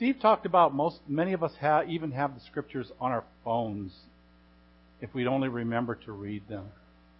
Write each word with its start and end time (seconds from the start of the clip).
Steve 0.00 0.18
talked 0.18 0.46
about 0.46 0.74
most, 0.74 0.98
many 1.06 1.34
of 1.34 1.42
us 1.42 1.52
have, 1.60 1.86
even 1.90 2.10
have 2.12 2.34
the 2.34 2.40
scriptures 2.46 2.90
on 3.02 3.12
our 3.12 3.22
phones 3.44 3.92
if 5.02 5.12
we'd 5.12 5.26
only 5.26 5.48
remember 5.48 5.94
to 5.94 6.10
read 6.10 6.42
them. 6.48 6.64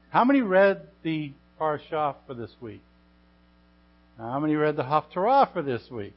How 0.09 0.25
many 0.25 0.41
read 0.41 0.89
the 1.03 1.35
Parashah 1.61 2.15
for 2.27 2.33
this 2.33 2.51
week? 2.59 2.81
How 4.17 4.41
many 4.41 4.55
read 4.55 4.77
the 4.77 4.83
Haftarah 4.83 5.53
for 5.53 5.61
this 5.61 5.91
week? 5.91 6.15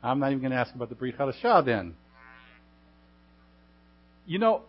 I'm 0.00 0.20
not 0.20 0.28
even 0.28 0.38
going 0.38 0.52
to 0.52 0.58
ask 0.58 0.72
about 0.72 0.90
the 0.90 0.94
Brit 0.94 1.18
Hadashah 1.18 1.64
then. 1.64 1.96
You 4.28 4.38
know, 4.38 4.62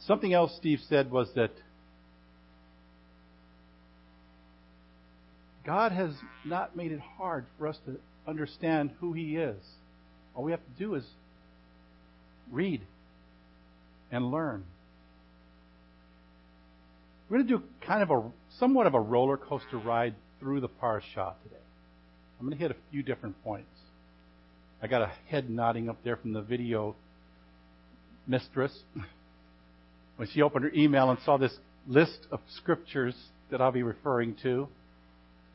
something 0.00 0.34
else 0.34 0.54
Steve 0.58 0.80
said 0.86 1.10
was 1.10 1.30
that 1.34 1.52
God 5.64 5.92
has 5.92 6.12
not 6.44 6.76
made 6.76 6.92
it 6.92 7.00
hard 7.00 7.46
for 7.58 7.68
us 7.68 7.78
to 7.86 7.98
understand 8.26 8.90
who 9.00 9.12
He 9.12 9.36
is. 9.36 9.60
All 10.34 10.42
we 10.42 10.50
have 10.50 10.60
to 10.60 10.78
do 10.78 10.94
is 10.94 11.04
read 12.50 12.80
and 14.10 14.30
learn. 14.30 14.64
We're 17.28 17.38
going 17.38 17.48
to 17.48 17.58
do 17.58 17.62
kind 17.86 18.02
of 18.02 18.10
a 18.10 18.22
somewhat 18.58 18.86
of 18.86 18.94
a 18.94 19.00
roller 19.00 19.36
coaster 19.36 19.78
ride 19.78 20.14
through 20.38 20.60
the 20.60 20.68
parashah 20.68 21.34
today. 21.42 21.56
I'm 22.38 22.46
going 22.46 22.58
to 22.58 22.62
hit 22.62 22.70
a 22.70 22.76
few 22.90 23.02
different 23.02 23.42
points. 23.44 23.70
I 24.82 24.88
got 24.88 25.02
a 25.02 25.12
head 25.28 25.48
nodding 25.48 25.88
up 25.88 25.96
there 26.02 26.16
from 26.16 26.32
the 26.32 26.42
video 26.42 26.96
mistress 28.26 28.76
when 30.16 30.28
she 30.28 30.42
opened 30.42 30.64
her 30.64 30.72
email 30.74 31.10
and 31.10 31.18
saw 31.24 31.36
this 31.36 31.56
list 31.86 32.26
of 32.30 32.40
scriptures 32.56 33.14
that 33.50 33.60
I'll 33.60 33.72
be 33.72 33.82
referring 33.82 34.36
to. 34.42 34.68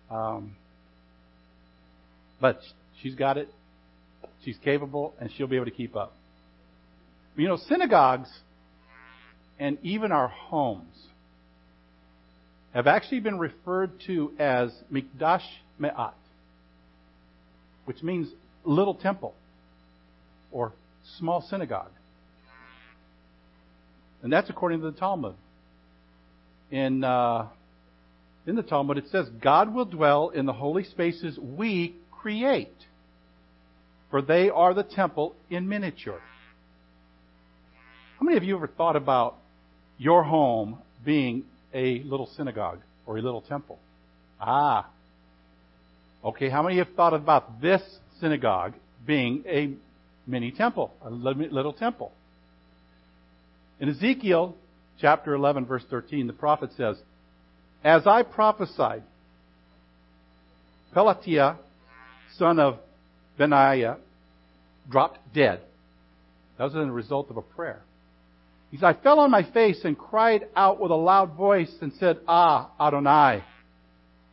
Um, 0.10 0.56
but 2.40 2.60
she's 3.02 3.16
got 3.16 3.38
it. 3.38 3.50
She's 4.44 4.58
capable, 4.64 5.14
and 5.20 5.30
she'll 5.36 5.48
be 5.48 5.56
able 5.56 5.66
to 5.66 5.72
keep 5.72 5.96
up. 5.96 6.14
You 7.36 7.48
know, 7.48 7.58
synagogues 7.58 8.30
and 9.60 9.78
even 9.84 10.12
our 10.12 10.28
homes 10.28 10.96
have 12.74 12.88
actually 12.88 13.20
been 13.20 13.40
referred 13.40 13.92
to 14.06 14.32
as 14.40 14.72
Mikdash 14.92 15.42
Me'at, 15.80 16.14
which 17.86 18.04
means 18.04 18.30
little 18.64 18.94
temple 18.94 19.34
or 20.52 20.74
small 21.18 21.42
synagogue. 21.42 21.92
And 24.22 24.32
that's 24.32 24.50
according 24.50 24.82
to 24.82 24.92
the 24.92 24.98
Talmud. 24.98 25.36
In 26.70 27.04
uh, 27.04 27.48
in 28.48 28.56
the 28.56 28.64
Talmud, 28.64 28.98
it 28.98 29.10
says, 29.12 29.28
God 29.42 29.74
will 29.74 29.86
dwell 29.86 30.30
in 30.30 30.46
the 30.46 30.54
holy 30.54 30.86
spaces 30.86 31.38
we 31.38 31.96
create, 32.12 32.74
for 34.10 34.22
they 34.22 34.50
are 34.50 34.74
the 34.74 34.84
temple 34.84 35.36
in 35.50 35.68
miniature. 35.68 36.22
How 38.18 38.26
many 38.26 38.38
of 38.38 38.44
you 38.44 38.56
ever 38.56 38.68
thought 38.68 38.96
about 38.96 39.36
your 39.98 40.24
home 40.24 40.80
being 41.06 41.44
a 41.74 42.02
little 42.04 42.30
synagogue 42.38 42.80
or 43.06 43.18
a 43.18 43.22
little 43.22 43.42
temple? 43.42 43.78
Ah. 44.40 44.88
Okay, 46.24 46.50
how 46.50 46.64
many 46.64 46.78
have 46.78 46.88
thought 46.96 47.14
about 47.14 47.62
this 47.62 47.82
synagogue 48.20 48.74
being 49.06 49.44
a 49.46 49.74
mini 50.26 50.52
temple, 50.52 50.92
a 51.04 51.10
little 51.10 51.74
temple? 51.74 52.14
In 53.80 53.90
Ezekiel 53.90 54.56
chapter 55.00 55.34
11, 55.34 55.66
verse 55.66 55.84
13, 55.90 56.28
the 56.28 56.34
prophet 56.34 56.72
says, 56.78 56.98
as 57.84 58.06
I 58.06 58.24
prophesied, 58.24 59.04
Pelatiah, 60.96 61.58
son 62.38 62.60
of 62.60 62.80
Benaiah, 63.38 63.98
dropped 64.90 65.20
dead. 65.34 65.62
That 66.58 66.66
was 66.66 66.76
a 66.76 66.80
result 66.80 67.30
of 67.30 67.38
a 67.38 67.42
prayer. 67.42 67.82
He 68.72 68.78
said, 68.78 68.86
I 68.86 68.94
fell 68.94 69.20
on 69.20 69.32
my 69.32 69.44
face 69.52 69.80
and 69.84 69.98
cried 69.98 70.48
out 70.56 70.80
with 70.80 70.92
a 70.92 70.96
loud 70.96 71.36
voice 71.36 71.74
and 71.82 71.94
said, 72.00 72.18
Ah, 72.28 72.72
Adonai, 72.80 73.44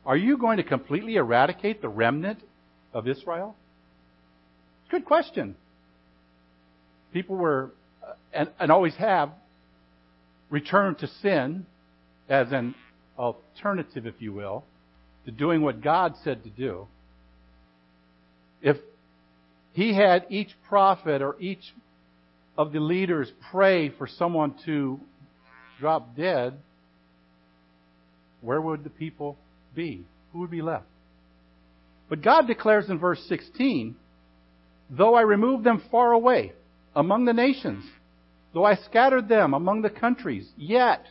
are 0.07 0.17
you 0.17 0.37
going 0.37 0.57
to 0.57 0.65
completely 0.65 1.17
eradicate 1.17 1.81
the 1.81 1.89
remnant 1.89 2.41
of 2.93 3.07
Israel? 3.07 3.57
Good 4.91 5.05
question. 5.05 5.57
People 7.13 7.37
were, 7.37 7.71
and, 8.33 8.51
and 8.59 8.73
always 8.73 8.95
have, 8.97 9.31
returned 10.51 10.99
to 10.99 11.07
sin 11.23 11.67
as 12.29 12.49
an 12.53 12.75
alternative, 13.19 14.07
if 14.07 14.15
you 14.19 14.33
will, 14.33 14.65
to 15.25 15.31
doing 15.31 15.63
what 15.63 15.83
God 15.83 16.15
said 16.23 16.43
to 16.45 16.51
do, 16.51 16.87
if 18.63 18.77
he 19.73 19.95
had 19.95 20.27
each 20.31 20.51
prophet 20.69 21.23
or 21.23 21.37
each 21.41 21.75
of 22.57 22.73
the 22.73 22.81
leaders 22.81 23.31
pray 23.51 23.91
for 23.91 24.07
someone 24.07 24.55
to 24.65 25.01
drop 25.81 26.17
dead, 26.17 26.55
where 28.41 28.61
would 28.61 28.85
the 28.85 28.91
people 28.91 29.37
be? 29.75 30.05
Who 30.33 30.41
would 30.41 30.51
be 30.51 30.63
left? 30.63 30.87
But 32.09 32.23
God 32.23 32.47
declares 32.47 32.89
in 32.89 32.99
verse 32.99 33.23
16, 33.29 33.97
Though 34.91 35.15
I 35.15 35.23
remove 35.23 35.65
them 35.65 35.83
far 35.91 36.13
away 36.13 36.53
among 36.95 37.25
the 37.25 37.33
nations, 37.33 37.85
though 38.53 38.65
I 38.65 38.77
scattered 38.77 39.29
them 39.29 39.55
among 39.55 39.83
the 39.83 39.91
countries, 39.91 40.49
yet 40.57 41.05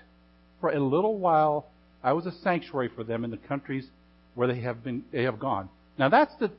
for 0.61 0.69
a 0.69 0.79
little 0.79 1.17
while 1.17 1.67
I 2.03 2.13
was 2.13 2.25
a 2.25 2.31
sanctuary 2.43 2.89
for 2.93 3.03
them 3.03 3.23
in 3.23 3.31
the 3.31 3.37
countries 3.37 3.87
where 4.35 4.47
they 4.47 4.59
have 4.59 4.83
been 4.83 5.03
they 5.11 5.23
have 5.23 5.39
gone. 5.39 5.69
Now 5.97 6.09
that's 6.09 6.35
the 6.35 6.51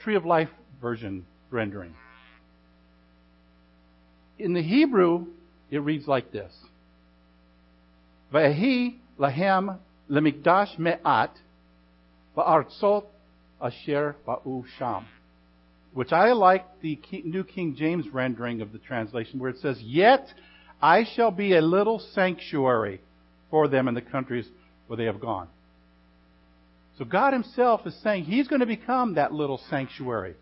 tree 0.00 0.14
of 0.14 0.26
life 0.26 0.50
version 0.80 1.24
rendering. 1.50 1.94
In 4.38 4.52
the 4.52 4.62
Hebrew, 4.62 5.26
it 5.70 5.78
reads 5.78 6.06
like 6.06 6.32
this. 6.32 6.52
Vahi 8.32 8.96
lahem 9.18 9.78
lemikdash 10.10 10.78
me'at 10.78 11.32
ba'artzot 12.36 13.04
asher 13.60 14.16
ba'u 14.26 14.64
sham. 14.78 15.06
Which 15.94 16.12
I 16.12 16.32
like 16.32 16.64
the 16.80 16.98
New 17.24 17.44
King 17.44 17.76
James 17.76 18.06
rendering 18.08 18.60
of 18.60 18.72
the 18.72 18.78
translation 18.78 19.38
where 19.38 19.50
it 19.50 19.58
says, 19.58 19.80
Yet 19.80 20.26
I 20.80 21.04
shall 21.04 21.30
be 21.30 21.54
a 21.54 21.60
little 21.60 21.98
sanctuary 21.98 23.00
for 23.52 23.68
them 23.68 23.86
in 23.86 23.94
the 23.94 24.00
countries 24.00 24.48
where 24.86 24.96
they 24.96 25.04
have 25.04 25.20
gone. 25.20 25.46
So 26.98 27.04
God 27.04 27.34
Himself 27.34 27.86
is 27.86 27.94
saying 28.02 28.24
He's 28.24 28.48
going 28.48 28.60
to 28.60 28.66
become 28.66 29.14
that 29.14 29.32
little 29.32 29.60
sanctuary. 29.70 30.34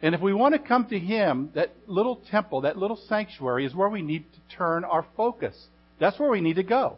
And 0.00 0.14
if 0.14 0.20
we 0.20 0.32
want 0.32 0.54
to 0.54 0.60
come 0.60 0.86
to 0.86 0.98
Him, 0.98 1.50
that 1.56 1.74
little 1.88 2.22
temple, 2.30 2.62
that 2.62 2.78
little 2.78 2.98
sanctuary 3.08 3.66
is 3.66 3.74
where 3.74 3.88
we 3.88 4.00
need 4.00 4.24
to 4.32 4.56
turn 4.56 4.84
our 4.84 5.04
focus. 5.16 5.56
That's 5.98 6.18
where 6.20 6.30
we 6.30 6.40
need 6.40 6.56
to 6.56 6.62
go. 6.62 6.96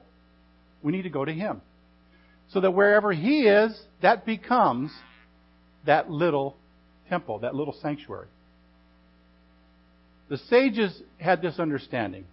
We 0.83 0.93
need 0.93 1.03
to 1.03 1.11
go 1.11 1.25
to 1.25 1.33
Him. 1.33 1.63
So 2.51 2.61
that 2.61 2.73
wherever 2.73 3.11
He 3.11 3.47
is, 3.47 3.81
that 4.03 4.27
becomes 4.27 4.93
that 5.87 6.11
little 6.11 6.59
temple, 7.09 7.39
that 7.39 7.55
little 7.55 7.75
sanctuary. 7.81 8.27
The 10.29 10.37
sages 10.37 11.03
had 11.19 11.41
this 11.41 11.59
understanding 11.59 12.27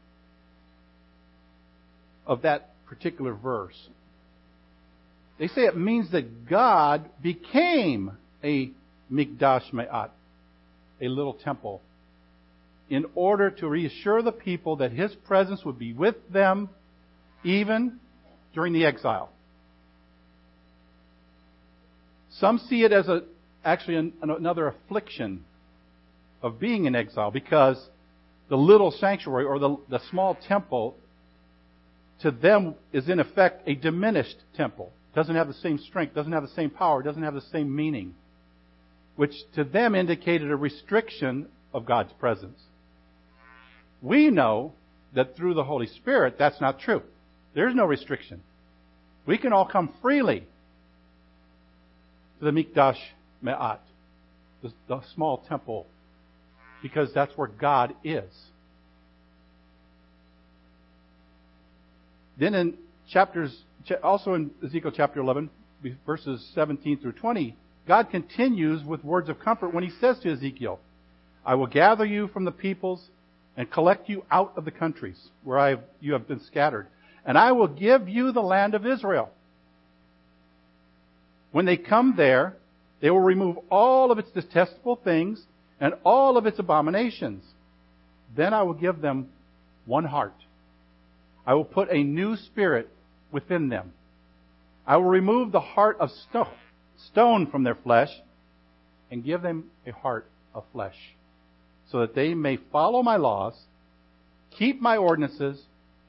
of 2.27 2.43
that 2.43 2.69
particular 2.85 3.33
verse. 3.33 3.77
They 5.39 5.47
say 5.47 5.61
it 5.61 5.77
means 5.77 6.11
that 6.11 6.47
God 6.47 7.09
became 7.21 8.11
a 8.43 8.71
mikdash 9.11 9.71
me'at, 9.71 10.11
a 11.01 11.07
little 11.07 11.33
temple, 11.33 11.81
in 12.89 13.05
order 13.15 13.49
to 13.51 13.67
reassure 13.67 14.21
the 14.21 14.31
people 14.31 14.77
that 14.77 14.91
His 14.91 15.13
presence 15.25 15.63
would 15.63 15.79
be 15.79 15.93
with 15.93 16.15
them 16.31 16.69
even 17.43 17.99
during 18.53 18.73
the 18.73 18.85
exile. 18.85 19.29
Some 22.39 22.59
see 22.69 22.83
it 22.83 22.91
as 22.91 23.07
a, 23.07 23.23
actually 23.63 23.95
an, 23.95 24.13
another 24.21 24.67
affliction 24.67 25.43
of 26.41 26.59
being 26.59 26.85
in 26.85 26.95
exile 26.95 27.31
because 27.31 27.77
the 28.49 28.55
little 28.55 28.91
sanctuary 28.91 29.45
or 29.45 29.59
the, 29.59 29.77
the 29.89 29.99
small 30.09 30.35
temple 30.47 30.95
to 32.21 32.31
them 32.31 32.75
is 32.91 33.09
in 33.09 33.19
effect 33.19 33.67
a 33.67 33.75
diminished 33.75 34.37
temple. 34.55 34.91
Doesn't 35.15 35.35
have 35.35 35.47
the 35.47 35.53
same 35.55 35.77
strength, 35.79 36.15
doesn't 36.15 36.31
have 36.31 36.43
the 36.43 36.55
same 36.55 36.69
power, 36.69 37.01
doesn't 37.01 37.23
have 37.23 37.33
the 37.33 37.41
same 37.41 37.75
meaning. 37.75 38.15
Which 39.15 39.33
to 39.55 39.63
them 39.63 39.95
indicated 39.95 40.51
a 40.51 40.55
restriction 40.55 41.47
of 41.73 41.85
God's 41.85 42.13
presence. 42.13 42.59
We 44.01 44.29
know 44.29 44.73
that 45.15 45.35
through 45.35 45.55
the 45.55 45.63
Holy 45.63 45.87
Spirit, 45.87 46.35
that's 46.37 46.61
not 46.61 46.79
true. 46.79 47.01
There's 47.55 47.73
no 47.73 47.85
restriction. 47.85 48.41
We 49.25 49.37
can 49.37 49.53
all 49.53 49.65
come 49.65 49.93
freely 50.01 50.45
to 52.39 52.45
the 52.45 52.51
Mikdash 52.51 52.99
Me'at, 53.41 53.81
the, 54.61 54.71
the 54.87 55.01
small 55.15 55.43
temple, 55.49 55.87
because 56.81 57.11
that's 57.13 57.35
where 57.35 57.47
God 57.47 57.95
is. 58.03 58.31
Then 62.39 62.53
in 62.53 62.73
chapters, 63.09 63.55
also 64.03 64.33
in 64.33 64.51
Ezekiel 64.63 64.91
chapter 64.95 65.19
11, 65.19 65.49
verses 66.05 66.49
17 66.53 66.99
through 66.99 67.13
20, 67.13 67.55
God 67.87 68.09
continues 68.09 68.83
with 68.83 69.03
words 69.03 69.29
of 69.29 69.39
comfort 69.39 69.73
when 69.73 69.83
he 69.83 69.91
says 70.01 70.19
to 70.19 70.31
Ezekiel, 70.31 70.79
I 71.45 71.55
will 71.55 71.67
gather 71.67 72.05
you 72.05 72.27
from 72.27 72.45
the 72.45 72.51
peoples 72.51 73.01
and 73.55 73.71
collect 73.71 74.09
you 74.09 74.23
out 74.29 74.53
of 74.57 74.65
the 74.65 74.71
countries 74.71 75.17
where 75.43 75.69
have, 75.69 75.81
you 75.99 76.13
have 76.13 76.27
been 76.27 76.41
scattered, 76.43 76.87
and 77.25 77.37
I 77.37 77.53
will 77.53 77.67
give 77.67 78.07
you 78.07 78.31
the 78.31 78.41
land 78.41 78.75
of 78.75 78.85
Israel. 78.85 79.31
When 81.51 81.65
they 81.65 81.77
come 81.77 82.15
there, 82.17 82.55
they 83.01 83.09
will 83.09 83.21
remove 83.21 83.57
all 83.69 84.11
of 84.11 84.19
its 84.19 84.29
detestable 84.31 84.97
things 84.97 85.41
and 85.79 85.93
all 86.03 86.37
of 86.37 86.45
its 86.45 86.59
abominations. 86.59 87.43
Then 88.35 88.53
I 88.53 88.63
will 88.63 88.73
give 88.73 89.01
them 89.01 89.29
one 89.85 90.03
heart. 90.03 90.33
I 91.47 91.53
will 91.53 91.65
put 91.65 91.89
a 91.89 92.03
new 92.03 92.35
spirit 92.35 92.89
within 93.31 93.69
them. 93.69 93.93
I 94.85 94.97
will 94.97 95.05
remove 95.05 95.53
the 95.53 95.61
heart 95.61 95.97
of 96.01 96.11
stone 97.09 97.47
from 97.47 97.63
their 97.63 97.75
flesh 97.75 98.09
and 99.09 99.23
give 99.23 99.41
them 99.41 99.71
a 99.87 99.91
heart 99.91 100.29
of 100.53 100.65
flesh 100.73 100.95
so 101.89 102.01
that 102.01 102.13
they 102.13 102.33
may 102.33 102.57
follow 102.71 103.01
my 103.01 103.15
laws, 103.15 103.57
keep 104.57 104.81
my 104.81 104.97
ordinances, 104.97 105.61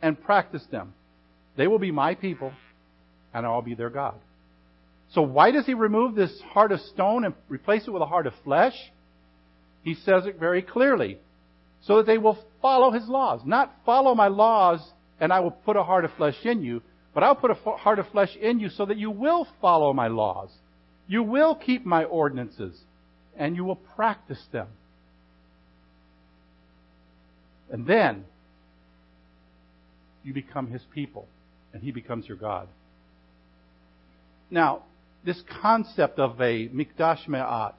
and 0.02 0.20
practice 0.20 0.64
them. 0.73 0.93
They 1.56 1.69
will 1.69 1.79
be 1.79 1.93
my 1.93 2.17
people, 2.17 2.52
and 3.32 3.46
I'll 3.46 3.62
be 3.62 3.75
their 3.75 3.91
God. 3.91 4.14
So 5.12 5.23
why 5.23 5.52
does 5.52 5.67
he 5.67 5.75
remove 5.75 6.17
this 6.17 6.37
heart 6.52 6.73
of 6.73 6.81
stone 6.81 7.25
and 7.25 7.34
replace 7.49 7.87
it 7.87 7.93
with 7.93 8.02
a 8.02 8.06
heart 8.06 8.26
of 8.26 8.34
flesh? 8.43 8.75
He 9.82 9.94
says 9.94 10.26
it 10.26 10.41
very 10.41 10.62
clearly. 10.62 11.19
So 11.82 11.99
that 11.99 12.06
they 12.06 12.19
will 12.19 12.38
follow 12.61 12.91
his 12.91 13.08
laws. 13.08 13.41
Not 13.44 13.73
follow 13.87 14.17
my 14.17 14.26
laws 14.26 14.81
and 15.20 15.32
I 15.32 15.41
will 15.41 15.50
put 15.50 15.76
a 15.76 15.82
heart 15.82 16.05
of 16.05 16.12
flesh 16.15 16.37
in 16.44 16.62
you, 16.62 16.82
but 17.15 17.23
I'll 17.23 17.35
put 17.35 17.50
a 17.50 17.55
heart 17.55 17.99
of 17.99 18.09
flesh 18.09 18.35
in 18.37 18.61
you 18.61 18.69
so 18.69 18.87
that 18.87 18.97
you 18.97 19.11
will 19.11 19.47
follow 19.61 19.93
my 19.93 20.09
laws. 20.09 20.50
You 21.06 21.23
will 21.23 21.55
keep 21.55 21.85
my 21.85 22.05
ordinances 22.05 22.79
and 23.37 23.56
you 23.56 23.65
will 23.65 23.76
practice 23.76 24.43
them. 24.53 24.69
And 27.70 27.87
then 27.87 28.25
you 30.23 30.32
become 30.32 30.69
his 30.69 30.82
people 30.94 31.26
and 31.73 31.82
he 31.82 31.91
becomes 31.91 32.26
your 32.26 32.37
God. 32.37 32.69
Now, 34.50 34.85
this 35.25 35.43
concept 35.62 36.19
of 36.19 36.41
a 36.41 36.69
mikdash 36.69 37.26
me'at 37.29 37.75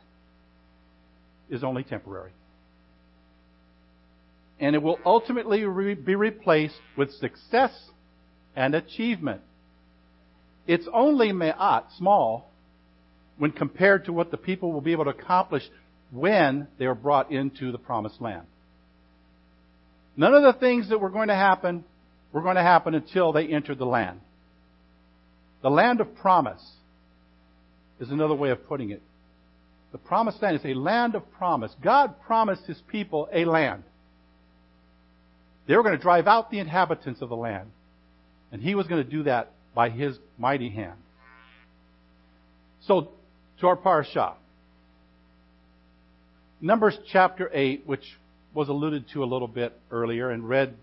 is 1.50 1.64
only 1.64 1.84
temporary. 1.84 2.32
And 4.60 4.76
it 4.76 4.82
will 4.82 5.00
ultimately 5.06 5.64
re- 5.64 5.94
be 5.94 6.16
replaced 6.16 6.80
with 6.98 7.12
success 7.14 7.72
and 8.56 8.76
achievement. 8.76 9.42
It's 10.68 10.88
only 10.94 11.32
me'at, 11.32 11.86
small, 11.98 12.50
when 13.38 13.52
compared 13.52 14.06
to 14.06 14.14
what 14.14 14.32
the 14.32 14.38
people 14.38 14.74
will 14.74 14.82
be 14.82 14.92
able 14.92 15.06
to 15.06 15.12
accomplish 15.12 15.64
when 16.12 16.68
they 16.78 16.86
are 16.86 16.96
brought 16.96 17.32
into 17.32 17.72
the 17.72 17.78
promised 17.78 18.22
land. 18.22 18.46
None 20.18 20.34
of 20.34 20.44
the 20.44 20.60
things 20.60 20.90
that 20.90 21.00
were 21.00 21.10
going 21.10 21.30
to 21.30 21.36
happen 21.36 21.86
were 22.34 22.42
going 22.42 22.58
to 22.58 22.62
happen 22.62 22.94
until 22.94 23.32
they 23.32 23.48
entered 23.48 23.78
the 23.78 23.86
land. 23.86 24.20
The 25.62 25.70
land 25.70 26.02
of 26.02 26.16
promise 26.16 26.64
is 28.00 28.10
another 28.10 28.36
way 28.36 28.50
of 28.50 28.68
putting 28.68 28.92
it. 28.92 29.02
The 29.92 29.98
promised 29.98 30.42
land 30.42 30.58
is 30.58 30.66
a 30.66 30.74
land 30.74 31.16
of 31.16 31.32
promise. 31.32 31.74
God 31.82 32.22
promised 32.26 32.66
his 32.66 32.82
people 32.92 33.28
a 33.34 33.46
land. 33.46 33.84
They 35.70 35.78
were 35.78 35.84
going 35.84 35.96
to 35.96 36.02
drive 36.02 36.26
out 36.26 36.50
the 36.50 36.58
inhabitants 36.58 37.22
of 37.22 37.30
the 37.30 37.36
land. 37.36 37.70
And 38.52 38.60
he 38.60 38.74
was 38.74 38.88
going 38.88 39.04
to 39.04 39.10
do 39.10 39.22
that 39.24 39.52
by 39.76 39.92
his 39.92 40.18
mighty 40.36 40.72
hand. 40.72 40.98
So, 42.82 43.10
to 43.60 43.68
our 43.68 43.78
parashah. 43.78 44.34
Numbers 46.60 46.98
chapter 47.12 47.52
8, 47.54 47.84
which 47.86 48.18
was 48.56 48.68
alluded 48.68 49.10
to 49.14 49.24
a 49.24 49.26
little 49.26 49.48
bit 49.48 49.80
earlier 49.92 50.32
and 50.32 50.50
read 50.50 50.74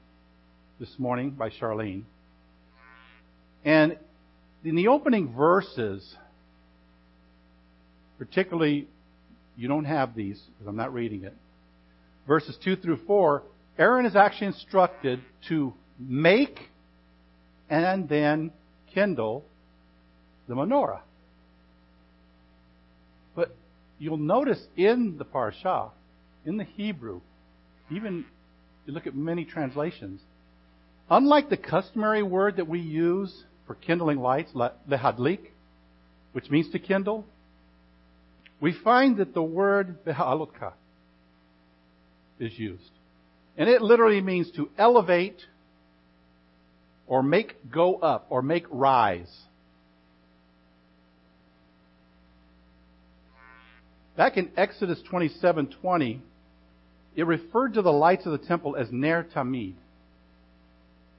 this 0.79 0.95
morning 0.99 1.31
by 1.31 1.51
Charlene. 1.51 2.05
And 3.65 3.97
in 4.65 4.77
the 4.77 4.87
opening 4.87 5.35
verses, 5.35 6.15
particularly, 8.19 8.87
you 9.57 9.67
don't 9.67 9.87
have 9.87 10.15
these 10.15 10.39
because 10.39 10.69
I'm 10.69 10.77
not 10.77 10.95
reading 10.95 11.25
it. 11.25 11.35
Verses 12.29 12.57
2 12.63 12.77
through 12.77 13.01
4, 13.05 13.43
Aaron 13.79 14.07
is 14.07 14.17
actually 14.17 14.49
instructed 14.49 15.21
to 15.49 15.75
make 15.99 16.59
and 17.69 18.09
then 18.09 18.53
kindle 18.95 19.45
the 20.49 20.55
menorah. 20.55 21.01
But 23.35 23.55
you'll 23.99 24.17
notice 24.17 24.65
in 24.77 25.19
the 25.19 25.25
Parsha, 25.25 25.91
in 26.45 26.57
the 26.57 26.65
Hebrew, 26.65 27.21
even 27.91 28.25
you 28.87 28.93
look 28.93 29.07
at 29.07 29.15
many 29.15 29.45
translations, 29.45 30.21
unlike 31.11 31.51
the 31.51 31.57
customary 31.57 32.23
word 32.23 32.57
that 32.57 32.69
we 32.69 32.81
use 32.81 33.45
for 33.67 33.75
kindling 33.75 34.19
lights, 34.19 34.53
lehadlik, 34.53 35.51
which 36.33 36.51
means 36.51 36.71
to 36.71 36.79
kindle, 36.79 37.27
we 38.61 38.73
find 38.73 39.19
that 39.19 39.35
the 39.35 39.43
word 39.43 40.05
beha'alutka 40.05 40.73
is 42.39 42.59
used. 42.59 42.91
And 43.57 43.69
it 43.69 43.81
literally 43.81 44.21
means 44.21 44.51
to 44.53 44.71
elevate 44.77 45.41
or 47.07 47.23
make 47.23 47.71
go 47.71 47.97
up 47.97 48.27
or 48.29 48.43
make 48.43 48.67
rise. 48.71 49.45
Back 54.17 54.37
in 54.37 54.51
Exodus 54.57 55.01
27:20, 55.11 56.21
it 57.15 57.27
referred 57.27 57.75
to 57.75 57.83
the 57.83 57.93
lights 57.93 58.27
of 58.27 58.33
the 58.33 58.47
temple 58.47 58.77
as 58.77 58.91
ner 58.91 59.25
tamid, 59.25 59.75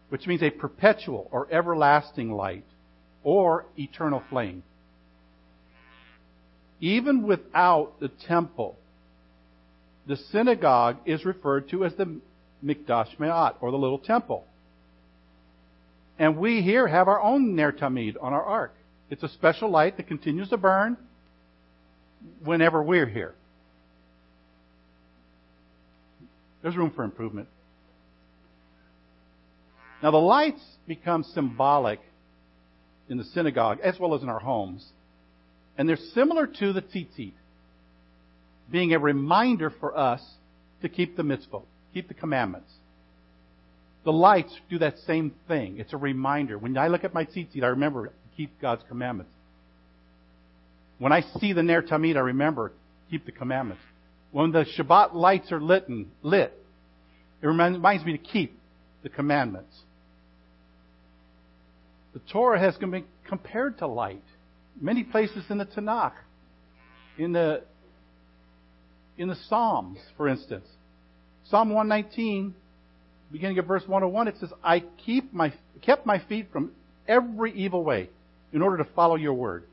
which 0.09 0.27
means 0.27 0.43
a 0.43 0.49
perpetual 0.49 1.27
or 1.31 1.47
everlasting 1.51 2.31
light 2.31 2.65
or 3.23 3.65
eternal 3.77 4.21
flame. 4.29 4.63
Even 6.79 7.23
without 7.23 7.99
the 7.99 8.09
temple, 8.09 8.77
the 10.07 10.17
synagogue 10.31 10.97
is 11.05 11.25
referred 11.25 11.69
to 11.69 11.85
as 11.85 11.93
the 11.95 12.19
Mikdash 12.63 13.19
Me'at, 13.19 13.57
or 13.61 13.71
the 13.71 13.77
little 13.77 13.99
temple. 13.99 14.45
And 16.17 16.37
we 16.37 16.61
here 16.61 16.87
have 16.87 17.07
our 17.07 17.21
own 17.21 17.55
Ner 17.55 17.71
Tamid 17.71 18.15
on 18.19 18.33
our 18.33 18.43
ark. 18.43 18.73
It's 19.09 19.23
a 19.23 19.29
special 19.29 19.69
light 19.69 19.97
that 19.97 20.07
continues 20.07 20.49
to 20.49 20.57
burn 20.57 20.97
whenever 22.43 22.81
we're 22.81 23.05
here. 23.05 23.35
There's 26.63 26.75
room 26.75 26.91
for 26.95 27.03
improvement. 27.03 27.47
Now 30.01 30.11
the 30.11 30.17
lights 30.17 30.61
become 30.87 31.23
symbolic 31.23 31.99
in 33.09 33.17
the 33.17 33.23
synagogue 33.23 33.79
as 33.83 33.99
well 33.99 34.15
as 34.15 34.23
in 34.23 34.29
our 34.29 34.39
homes. 34.39 34.85
And 35.77 35.87
they're 35.87 35.97
similar 36.15 36.47
to 36.47 36.73
the 36.73 36.81
tzitzit, 36.81 37.33
being 38.71 38.93
a 38.93 38.99
reminder 38.99 39.69
for 39.69 39.97
us 39.97 40.21
to 40.81 40.89
keep 40.89 41.15
the 41.15 41.23
mitzvot, 41.23 41.63
keep 41.93 42.07
the 42.07 42.13
commandments. 42.13 42.71
The 44.03 44.13
lights 44.13 44.55
do 44.69 44.79
that 44.79 44.99
same 44.99 45.33
thing. 45.47 45.79
It's 45.79 45.93
a 45.93 45.97
reminder. 45.97 46.57
When 46.57 46.77
I 46.77 46.87
look 46.87 47.03
at 47.03 47.13
my 47.13 47.25
tzitzit, 47.25 47.63
I 47.63 47.67
remember 47.67 48.07
to 48.07 48.13
keep 48.35 48.59
God's 48.61 48.83
commandments. 48.87 49.31
When 50.99 51.11
I 51.11 51.21
see 51.39 51.53
the 51.53 51.63
Ner 51.63 51.81
Tamid, 51.81 52.15
I 52.15 52.21
remember 52.21 52.71
keep 53.09 53.25
the 53.25 53.31
commandments. 53.31 53.83
When 54.31 54.51
the 54.51 54.65
Shabbat 54.77 55.13
lights 55.13 55.51
are 55.51 55.61
lit, 55.61 55.87
and 55.87 56.09
lit 56.21 56.53
it 57.41 57.47
reminds 57.47 58.05
me 58.05 58.13
to 58.13 58.17
keep 58.17 58.57
the 59.03 59.09
commandments. 59.09 59.75
The 62.13 62.19
Torah 62.31 62.59
has 62.59 62.75
been 62.77 63.05
compared 63.27 63.77
to 63.79 63.87
light. 63.87 64.23
Many 64.79 65.03
places 65.03 65.43
in 65.49 65.57
the 65.57 65.65
Tanakh, 65.65 66.13
in 67.17 67.31
the 67.33 67.63
in 69.17 69.27
the 69.27 69.37
Psalms, 69.47 69.99
for 70.15 70.27
instance. 70.27 70.67
Psalm 71.49 71.69
119, 71.69 72.53
beginning 73.31 73.59
of 73.59 73.65
verse 73.65 73.83
101, 73.87 74.27
it 74.27 74.35
says, 74.39 74.51
I 74.63 74.83
keep 75.05 75.33
my, 75.33 75.53
kept 75.81 76.05
my 76.05 76.19
feet 76.19 76.47
from 76.51 76.71
every 77.07 77.53
evil 77.53 77.83
way 77.83 78.09
in 78.53 78.61
order 78.61 78.77
to 78.77 78.89
follow 78.95 79.15
your 79.15 79.33
word. 79.33 79.63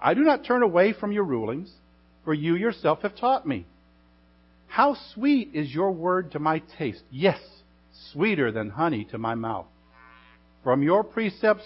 I 0.00 0.14
do 0.14 0.20
not 0.20 0.44
turn 0.44 0.62
away 0.62 0.92
from 0.92 1.12
your 1.12 1.24
rulings, 1.24 1.72
for 2.24 2.34
you 2.34 2.56
yourself 2.56 3.00
have 3.02 3.16
taught 3.16 3.46
me. 3.46 3.66
How 4.66 4.96
sweet 5.14 5.50
is 5.54 5.72
your 5.72 5.92
word 5.92 6.32
to 6.32 6.38
my 6.38 6.62
taste. 6.78 7.02
Yes, 7.10 7.40
sweeter 8.12 8.50
than 8.52 8.70
honey 8.70 9.04
to 9.10 9.18
my 9.18 9.34
mouth. 9.34 9.66
From 10.64 10.82
your 10.82 11.04
precepts, 11.04 11.64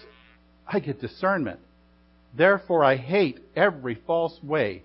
I 0.66 0.80
get 0.80 1.00
discernment. 1.00 1.60
Therefore, 2.36 2.82
I 2.82 2.96
hate 2.96 3.40
every 3.54 3.94
false 4.06 4.38
way. 4.42 4.82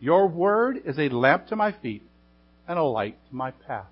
Your 0.00 0.28
word 0.28 0.80
is 0.84 0.98
a 0.98 1.08
lamp 1.08 1.48
to 1.48 1.56
my 1.56 1.72
feet 1.72 2.02
and 2.66 2.78
a 2.78 2.82
light 2.82 3.16
to 3.28 3.34
my 3.34 3.50
path. 3.50 3.86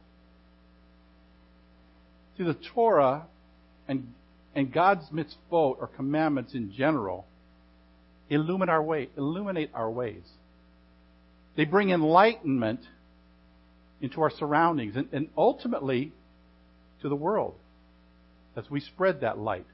See, 2.37 2.45
the 2.45 2.57
Torah 2.75 3.27
and, 3.89 4.13
and 4.55 4.73
God's 4.73 5.09
mitzvot 5.11 5.79
or 5.81 5.91
commandments 5.97 6.55
in 6.55 6.73
general 6.73 7.27
illuminate 8.29 8.69
our 8.69 8.83
way, 8.83 9.09
illuminate 9.17 9.71
our 9.75 9.91
ways. 9.91 10.25
They 11.57 11.65
bring 11.65 11.91
enlightenment 11.91 12.81
into 14.01 14.21
our 14.21 14.31
surroundings 14.31 14.97
and, 14.97 15.09
and 15.13 15.29
ultimately 15.37 16.13
to 17.03 17.09
the 17.09 17.17
world 17.17 17.55
as 18.57 18.71
we 18.71 18.81
spread 18.81 19.21
that 19.21 19.39
light. 19.39 19.67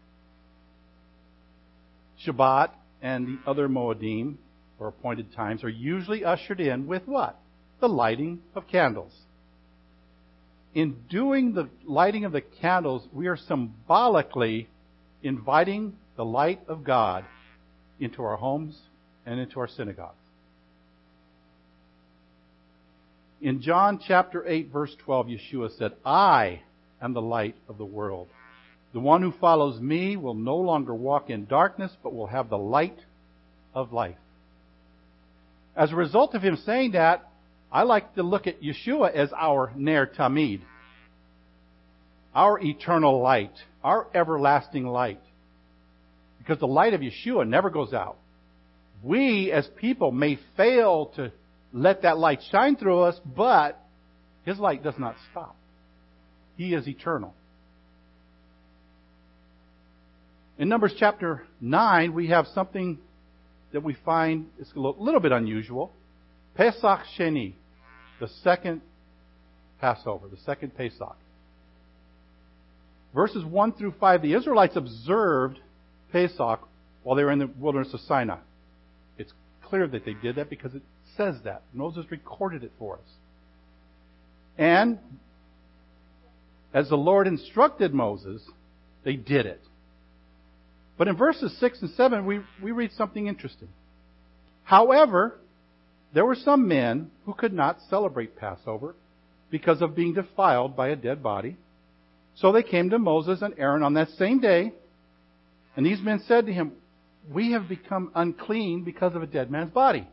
Shabbat 2.24 2.70
and 3.00 3.26
the 3.26 3.50
other 3.50 3.68
Moedim, 3.68 4.36
or 4.82 4.88
appointed 4.88 5.32
times, 5.32 5.62
are 5.62 5.68
usually 5.68 6.24
ushered 6.24 6.60
in 6.60 6.86
with 6.86 7.06
what? 7.06 7.38
The 7.80 7.88
lighting 7.88 8.40
of 8.54 8.66
candles. 8.66 9.12
In 10.74 10.96
doing 11.08 11.54
the 11.54 11.68
lighting 11.84 12.24
of 12.24 12.32
the 12.32 12.40
candles, 12.40 13.06
we 13.12 13.28
are 13.28 13.36
symbolically 13.36 14.68
inviting 15.22 15.96
the 16.16 16.24
light 16.24 16.60
of 16.66 16.82
God 16.82 17.24
into 18.00 18.22
our 18.22 18.36
homes 18.36 18.76
and 19.24 19.38
into 19.38 19.60
our 19.60 19.68
synagogues. 19.68 20.16
In 23.40 23.60
John 23.60 24.00
chapter 24.06 24.46
8 24.46 24.72
verse 24.72 24.94
12, 25.04 25.26
Yeshua 25.26 25.76
said, 25.76 25.92
I 26.04 26.62
am 27.00 27.12
the 27.12 27.22
light 27.22 27.56
of 27.68 27.78
the 27.78 27.84
world. 27.84 28.28
The 28.92 29.00
one 29.00 29.22
who 29.22 29.32
follows 29.32 29.80
me 29.80 30.16
will 30.16 30.34
no 30.34 30.56
longer 30.56 30.94
walk 30.94 31.30
in 31.30 31.46
darkness, 31.46 31.92
but 32.02 32.14
will 32.14 32.26
have 32.26 32.48
the 32.48 32.58
light 32.58 32.98
of 33.74 33.92
life. 33.92 34.16
As 35.76 35.90
a 35.92 35.96
result 35.96 36.34
of 36.34 36.42
him 36.42 36.58
saying 36.64 36.92
that, 36.92 37.28
I 37.70 37.84
like 37.84 38.14
to 38.14 38.22
look 38.22 38.46
at 38.46 38.60
Yeshua 38.62 39.14
as 39.14 39.30
our 39.32 39.72
Ner 39.74 40.06
Tamid, 40.06 40.60
our 42.34 42.60
eternal 42.60 43.22
light, 43.22 43.54
our 43.82 44.06
everlasting 44.14 44.86
light. 44.86 45.20
Because 46.38 46.58
the 46.58 46.66
light 46.66 46.92
of 46.92 47.00
Yeshua 47.00 47.48
never 47.48 47.70
goes 47.70 47.94
out. 47.94 48.16
We 49.02 49.50
as 49.50 49.66
people 49.76 50.12
may 50.12 50.38
fail 50.56 51.06
to 51.16 51.32
let 51.72 52.02
that 52.02 52.18
light 52.18 52.40
shine 52.50 52.76
through 52.76 53.00
us, 53.00 53.18
but 53.24 53.80
His 54.44 54.58
light 54.58 54.84
does 54.84 54.98
not 54.98 55.16
stop. 55.30 55.56
He 56.56 56.74
is 56.74 56.86
eternal. 56.86 57.34
In 60.58 60.68
Numbers 60.68 60.94
chapter 60.98 61.42
9, 61.60 62.12
we 62.12 62.28
have 62.28 62.46
something 62.48 62.98
that 63.72 63.82
we 63.82 63.96
find 64.04 64.46
is 64.58 64.70
a 64.74 64.78
little 64.78 65.20
bit 65.20 65.32
unusual. 65.32 65.92
Pesach 66.54 67.00
Sheni, 67.18 67.54
the 68.20 68.28
second 68.42 68.82
Passover, 69.80 70.28
the 70.28 70.36
second 70.44 70.76
Pesach. 70.76 71.16
Verses 73.14 73.44
1 73.44 73.72
through 73.72 73.94
5, 73.98 74.22
the 74.22 74.34
Israelites 74.34 74.76
observed 74.76 75.58
Pesach 76.12 76.60
while 77.02 77.16
they 77.16 77.24
were 77.24 77.32
in 77.32 77.38
the 77.38 77.50
wilderness 77.58 77.92
of 77.92 78.00
Sinai. 78.00 78.38
It's 79.18 79.32
clear 79.64 79.86
that 79.86 80.04
they 80.04 80.14
did 80.14 80.36
that 80.36 80.48
because 80.48 80.74
it 80.74 80.82
says 81.16 81.36
that. 81.44 81.62
Moses 81.72 82.06
recorded 82.10 82.64
it 82.64 82.72
for 82.78 82.96
us. 82.96 83.10
And 84.56 84.98
as 86.72 86.88
the 86.88 86.96
Lord 86.96 87.26
instructed 87.26 87.92
Moses, 87.92 88.42
they 89.04 89.14
did 89.16 89.46
it. 89.46 89.60
But 90.96 91.08
in 91.08 91.16
verses 91.16 91.56
6 91.58 91.82
and 91.82 91.90
7, 91.90 92.26
we, 92.26 92.40
we 92.62 92.70
read 92.70 92.92
something 92.92 93.26
interesting. 93.26 93.68
However, 94.64 95.38
there 96.14 96.26
were 96.26 96.34
some 96.34 96.68
men 96.68 97.10
who 97.24 97.34
could 97.34 97.52
not 97.52 97.78
celebrate 97.88 98.36
Passover 98.36 98.94
because 99.50 99.82
of 99.82 99.96
being 99.96 100.14
defiled 100.14 100.76
by 100.76 100.88
a 100.88 100.96
dead 100.96 101.22
body. 101.22 101.56
So 102.34 102.52
they 102.52 102.62
came 102.62 102.90
to 102.90 102.98
Moses 102.98 103.42
and 103.42 103.54
Aaron 103.58 103.82
on 103.82 103.94
that 103.94 104.10
same 104.10 104.40
day, 104.40 104.72
and 105.76 105.84
these 105.84 106.00
men 106.00 106.22
said 106.26 106.46
to 106.46 106.52
him, 106.52 106.72
We 107.30 107.52
have 107.52 107.68
become 107.68 108.10
unclean 108.14 108.84
because 108.84 109.14
of 109.14 109.22
a 109.22 109.26
dead 109.26 109.50
man's 109.50 109.70
body. 109.70 110.06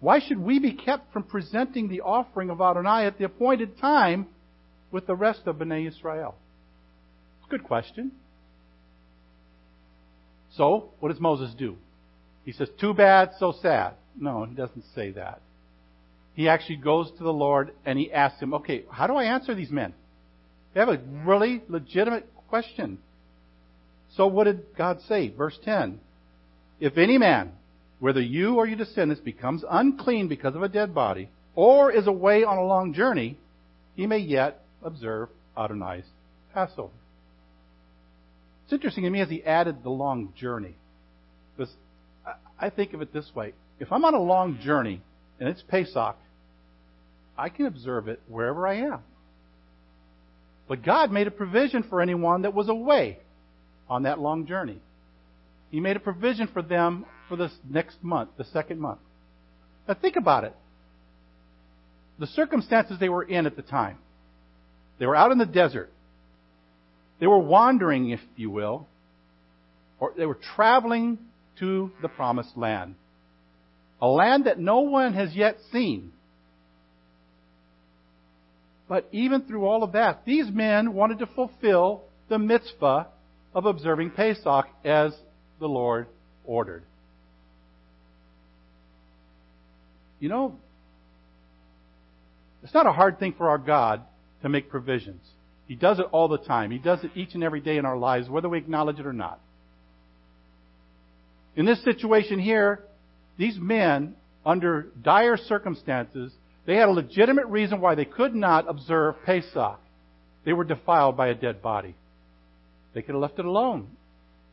Why 0.00 0.20
should 0.20 0.38
we 0.38 0.58
be 0.58 0.72
kept 0.72 1.12
from 1.12 1.22
presenting 1.22 1.88
the 1.88 2.02
offering 2.02 2.50
of 2.50 2.60
Adonai 2.60 3.06
at 3.06 3.18
the 3.18 3.24
appointed 3.24 3.78
time 3.78 4.26
with 4.90 5.06
the 5.06 5.14
rest 5.14 5.42
of 5.46 5.56
Bnei 5.56 5.88
Israel? 5.88 6.34
Good 7.48 7.64
question. 7.64 8.12
So, 10.56 10.90
what 11.00 11.10
does 11.10 11.20
Moses 11.20 11.54
do? 11.58 11.76
He 12.44 12.52
says, 12.52 12.68
too 12.80 12.94
bad, 12.94 13.30
so 13.38 13.54
sad. 13.62 13.94
No, 14.18 14.44
he 14.44 14.54
doesn't 14.54 14.84
say 14.94 15.10
that. 15.12 15.40
He 16.34 16.48
actually 16.48 16.76
goes 16.76 17.10
to 17.12 17.24
the 17.24 17.32
Lord 17.32 17.72
and 17.84 17.98
he 17.98 18.12
asks 18.12 18.40
him, 18.40 18.54
okay, 18.54 18.84
how 18.90 19.06
do 19.06 19.14
I 19.14 19.24
answer 19.24 19.54
these 19.54 19.70
men? 19.70 19.94
They 20.72 20.80
have 20.80 20.88
a 20.88 21.00
really 21.24 21.62
legitimate 21.68 22.28
question. 22.48 22.98
So 24.16 24.26
what 24.26 24.44
did 24.44 24.64
God 24.76 25.00
say? 25.08 25.28
Verse 25.28 25.58
10. 25.64 26.00
If 26.80 26.98
any 26.98 27.18
man 27.18 27.52
whether 28.04 28.20
you 28.20 28.56
or 28.56 28.66
your 28.66 28.76
descendants 28.76 29.22
becomes 29.22 29.64
unclean 29.70 30.28
because 30.28 30.54
of 30.54 30.62
a 30.62 30.68
dead 30.68 30.94
body, 30.94 31.30
or 31.54 31.90
is 31.90 32.06
away 32.06 32.44
on 32.44 32.58
a 32.58 32.64
long 32.64 32.92
journey, 32.92 33.38
he 33.96 34.06
may 34.06 34.18
yet 34.18 34.60
observe 34.82 35.30
Adonai's 35.56 36.04
Passover. 36.52 36.92
It's 38.64 38.72
interesting 38.72 39.04
to 39.04 39.10
me 39.10 39.20
as 39.20 39.28
he 39.28 39.44
added 39.44 39.82
the 39.82 39.90
long 39.90 40.32
journey. 40.36 40.74
Because 41.56 41.72
I 42.58 42.70
think 42.70 42.94
of 42.94 43.02
it 43.02 43.12
this 43.12 43.30
way. 43.34 43.52
If 43.78 43.92
I'm 43.92 44.04
on 44.04 44.14
a 44.14 44.22
long 44.22 44.58
journey 44.60 45.02
and 45.38 45.48
it's 45.48 45.62
Pesach, 45.62 46.16
I 47.36 47.48
can 47.48 47.66
observe 47.66 48.08
it 48.08 48.20
wherever 48.28 48.66
I 48.66 48.76
am. 48.76 49.00
But 50.68 50.82
God 50.82 51.10
made 51.12 51.26
a 51.26 51.32
provision 51.32 51.82
for 51.82 52.00
anyone 52.00 52.42
that 52.42 52.54
was 52.54 52.68
away 52.68 53.18
on 53.88 54.04
that 54.04 54.18
long 54.18 54.46
journey. 54.46 54.80
He 55.70 55.80
made 55.80 55.96
a 55.96 56.00
provision 56.00 56.48
for 56.52 56.62
them 56.62 57.04
for 57.28 57.36
this 57.36 57.52
next 57.68 58.02
month, 58.02 58.30
the 58.38 58.44
second 58.44 58.80
month. 58.80 59.00
Now 59.86 59.94
think 59.94 60.16
about 60.16 60.44
it. 60.44 60.54
The 62.18 62.28
circumstances 62.28 62.98
they 62.98 63.08
were 63.08 63.24
in 63.24 63.44
at 63.44 63.56
the 63.56 63.62
time. 63.62 63.98
They 64.98 65.06
were 65.06 65.16
out 65.16 65.32
in 65.32 65.38
the 65.38 65.46
desert. 65.46 65.90
They 67.20 67.26
were 67.26 67.38
wandering, 67.38 68.10
if 68.10 68.20
you 68.36 68.50
will, 68.50 68.86
or 70.00 70.12
they 70.16 70.26
were 70.26 70.38
traveling 70.56 71.18
to 71.60 71.90
the 72.02 72.08
promised 72.08 72.56
land. 72.56 72.96
A 74.00 74.08
land 74.08 74.46
that 74.46 74.58
no 74.58 74.80
one 74.80 75.14
has 75.14 75.34
yet 75.34 75.58
seen. 75.72 76.12
But 78.88 79.08
even 79.12 79.42
through 79.42 79.64
all 79.64 79.82
of 79.82 79.92
that, 79.92 80.24
these 80.24 80.50
men 80.50 80.92
wanted 80.92 81.20
to 81.20 81.26
fulfill 81.26 82.02
the 82.28 82.38
mitzvah 82.38 83.06
of 83.54 83.66
observing 83.66 84.10
Pesach 84.10 84.66
as 84.84 85.14
the 85.60 85.68
Lord 85.68 86.06
ordered. 86.44 86.82
You 90.20 90.28
know, 90.28 90.58
it's 92.62 92.74
not 92.74 92.86
a 92.86 92.92
hard 92.92 93.18
thing 93.18 93.34
for 93.36 93.48
our 93.48 93.58
God 93.58 94.02
to 94.42 94.48
make 94.48 94.70
provisions. 94.70 95.22
He 95.66 95.74
does 95.74 95.98
it 95.98 96.06
all 96.12 96.28
the 96.28 96.38
time. 96.38 96.70
He 96.70 96.78
does 96.78 97.02
it 97.04 97.10
each 97.14 97.34
and 97.34 97.42
every 97.42 97.60
day 97.60 97.78
in 97.78 97.86
our 97.86 97.96
lives, 97.96 98.28
whether 98.28 98.48
we 98.48 98.58
acknowledge 98.58 98.98
it 98.98 99.06
or 99.06 99.12
not. 99.12 99.40
In 101.56 101.64
this 101.64 101.82
situation 101.84 102.38
here, 102.38 102.80
these 103.38 103.56
men, 103.58 104.16
under 104.44 104.88
dire 105.02 105.36
circumstances, 105.36 106.32
they 106.66 106.76
had 106.76 106.88
a 106.88 106.92
legitimate 106.92 107.46
reason 107.46 107.80
why 107.80 107.94
they 107.94 108.04
could 108.04 108.34
not 108.34 108.68
observe 108.68 109.16
Pesach. 109.24 109.78
They 110.44 110.52
were 110.52 110.64
defiled 110.64 111.16
by 111.16 111.28
a 111.28 111.34
dead 111.34 111.62
body. 111.62 111.94
They 112.92 113.02
could 113.02 113.14
have 113.14 113.22
left 113.22 113.38
it 113.38 113.44
alone 113.44 113.88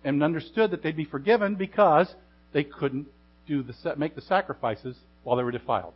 and 0.03 0.23
understood 0.23 0.71
that 0.71 0.81
they'd 0.81 0.95
be 0.95 1.05
forgiven 1.05 1.55
because 1.55 2.13
they 2.53 2.63
couldn't 2.63 3.07
do 3.47 3.63
the, 3.63 3.73
make 3.97 4.15
the 4.15 4.21
sacrifices 4.21 4.95
while 5.23 5.37
they 5.37 5.43
were 5.43 5.51
defiled. 5.51 5.93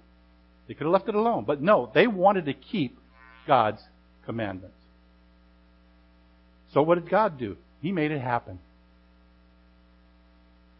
They 0.67 0.73
could 0.73 0.85
have 0.85 0.93
left 0.93 1.09
it 1.09 1.15
alone. 1.15 1.45
But 1.45 1.61
no, 1.61 1.91
they 1.93 2.07
wanted 2.07 2.45
to 2.45 2.53
keep 2.53 2.97
God's 3.47 3.81
commandments. 4.25 4.75
So 6.75 6.81
what 6.81 6.95
did 6.95 7.09
God 7.09 7.39
do? 7.39 7.55
He 7.81 7.93
made 7.93 8.11
it 8.11 8.19
happen. 8.19 8.59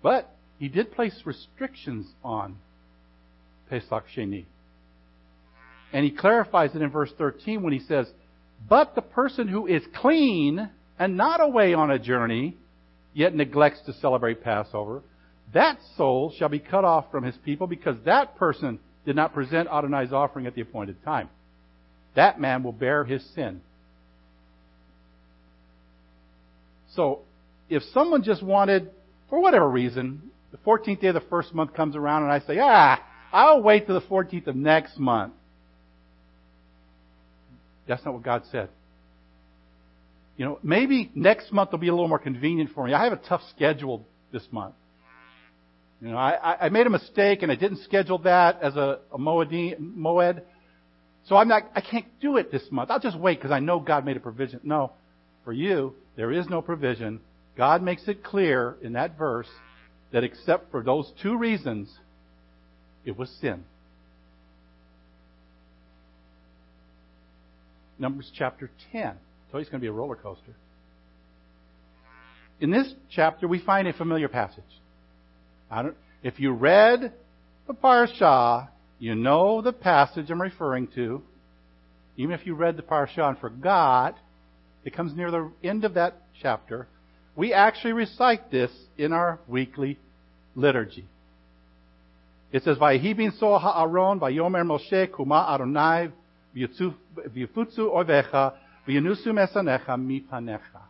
But 0.04 0.30
he 0.60 0.68
did 0.68 0.92
place 0.92 1.18
restrictions 1.24 2.06
on 2.22 2.58
Pesach 3.70 4.04
Sheni. 4.14 4.44
And 5.94 6.04
he 6.04 6.12
clarifies 6.12 6.76
it 6.76 6.82
in 6.82 6.90
verse 6.90 7.12
13 7.18 7.64
when 7.64 7.72
he 7.72 7.80
says, 7.80 8.08
But 8.68 8.94
the 8.94 9.02
person 9.02 9.48
who 9.48 9.68
is 9.68 9.84
clean 9.96 10.70
and 11.00 11.16
not 11.16 11.40
away 11.42 11.74
on 11.74 11.90
a 11.90 11.98
journey, 11.98 12.58
yet 13.14 13.34
neglects 13.34 13.80
to 13.86 13.94
celebrate 13.94 14.44
Passover, 14.44 15.02
that 15.54 15.78
soul 15.96 16.34
shall 16.38 16.50
be 16.50 16.60
cut 16.60 16.84
off 16.84 17.10
from 17.10 17.24
his 17.24 17.38
people 17.46 17.68
because 17.68 17.96
that 18.04 18.36
person 18.36 18.80
did 19.06 19.16
not 19.16 19.34
present 19.34 19.70
Adonai's 19.72 20.12
offering 20.12 20.46
at 20.46 20.56
the 20.56 20.62
appointed 20.62 21.02
time. 21.06 21.30
That 22.16 22.38
man 22.38 22.64
will 22.64 22.74
bear 22.74 23.06
his 23.06 23.24
sin. 23.34 23.62
So, 26.96 27.22
if 27.70 27.84
someone 27.94 28.24
just 28.24 28.44
wanted, 28.44 28.92
for 29.30 29.40
whatever 29.40 29.70
reason, 29.70 30.32
the 30.52 30.58
14th 30.58 31.02
day 31.02 31.08
of 31.08 31.16
the 31.16 31.22
first 31.22 31.54
month 31.54 31.74
comes 31.74 31.96
around 31.96 32.24
and 32.24 32.32
I 32.32 32.40
say, 32.40 32.60
ah, 32.62 33.04
I'll 33.32 33.62
wait 33.62 33.86
till 33.86 34.00
the 34.00 34.06
14th 34.06 34.48
of 34.48 34.56
next 34.56 34.98
month. 34.98 35.34
That's 37.88 38.04
not 38.06 38.14
what 38.14 38.24
God 38.24 38.44
said. 38.52 38.70
You 40.38 40.46
know, 40.46 40.60
maybe 40.64 41.12
next 41.16 41.52
month 41.52 41.72
will 41.72 41.80
be 41.80 41.88
a 41.88 41.92
little 41.94 42.08
more 42.08 42.20
convenient 42.20 42.72
for 42.74 42.86
me. 42.86 42.94
I 42.94 43.04
have 43.04 43.14
a 43.14 43.18
tough 43.18 43.42
schedule 43.56 44.06
this 44.32 44.44
month. 44.52 44.76
You 46.02 46.10
know, 46.10 46.18
I, 46.18 46.66
I 46.66 46.70
made 46.70 46.88
a 46.88 46.90
mistake 46.90 47.42
and 47.42 47.52
I 47.52 47.56
didn't 47.56 47.84
schedule 47.84 48.20
that 48.20 48.62
as 48.62 48.76
a, 48.76 49.00
a 49.12 49.18
moed. 49.18 50.42
So 51.28 51.38
I'm 51.38 51.48
not, 51.48 51.64
I 51.74 51.82
can't 51.82 52.06
do 52.22 52.38
it 52.38 52.52
this 52.52 52.64
month. 52.70 52.92
I'll 52.92 53.00
just 53.00 53.18
wait 53.18 53.40
because 53.40 53.52
I 53.52 53.60
know 53.60 53.80
God 53.80 54.06
made 54.06 54.18
a 54.18 54.20
provision. 54.20 54.60
No. 54.64 54.92
For 55.46 55.54
you, 55.54 55.94
there 56.18 56.32
is 56.32 56.50
no 56.50 56.62
provision. 56.62 57.22
God 57.56 57.84
makes 57.84 58.08
it 58.08 58.24
clear 58.24 58.76
in 58.82 58.94
that 58.94 59.18
verse 59.18 59.48
that 60.12 60.24
except 60.24 60.72
for 60.72 60.84
those 60.84 61.12
two 61.22 61.38
reasons, 61.38 61.94
it 63.06 63.18
was 63.18 63.30
sin. 63.40 63.64
Numbers 68.00 68.30
chapter 68.36 68.70
10. 68.92 69.02
I 69.02 69.06
told 69.08 69.16
you 69.54 69.60
it's 69.60 69.70
going 69.70 69.80
to 69.80 69.86
be 69.86 69.88
a 69.88 69.92
roller 69.92 70.16
coaster. 70.16 70.54
In 72.60 72.72
this 72.72 72.92
chapter, 73.10 73.48
we 73.48 73.60
find 73.60 73.88
a 73.88 73.94
familiar 73.94 74.28
passage. 74.28 74.64
if 76.24 76.40
you 76.40 76.52
read 76.52 77.14
the 77.68 77.74
Parsha, 77.74 78.70
you 79.00 79.14
know 79.16 79.62
the 79.62 79.74
passage 79.74 80.30
I'm 80.30 80.42
referring 80.42 80.88
to. 80.96 81.22
Even 82.18 82.34
if 82.34 82.46
you 82.46 82.56
read 82.56 82.78
the 82.78 82.84
Parsha 82.84 83.30
and 83.30 83.38
forgot, 83.38 84.18
it 84.86 84.94
comes 84.94 85.16
near 85.16 85.32
the 85.32 85.52
end 85.64 85.84
of 85.84 85.96
that 85.96 86.22
chapter. 86.42 86.88
We 87.36 87.52
actually 87.52 87.94
recite 87.94 88.52
this 88.52 88.72
in 88.98 89.12
our 89.12 89.40
weekly 89.48 90.00
liturgy. 90.56 91.06
It 92.52 92.64
says, 92.64 92.78
Vayihibin 92.78 93.38
so 93.38 93.58
ha'aron, 93.58 94.20
vayomer 94.20 94.64
Moshe 94.64 95.12
kuma 95.14 95.46
Adonai, 95.50 96.12
v'yifutzu 96.56 96.94
ovecha, 97.78 98.54
v'yanusu 98.88 99.28
mesanecha 99.28 99.90
mipanecha. 99.90 100.84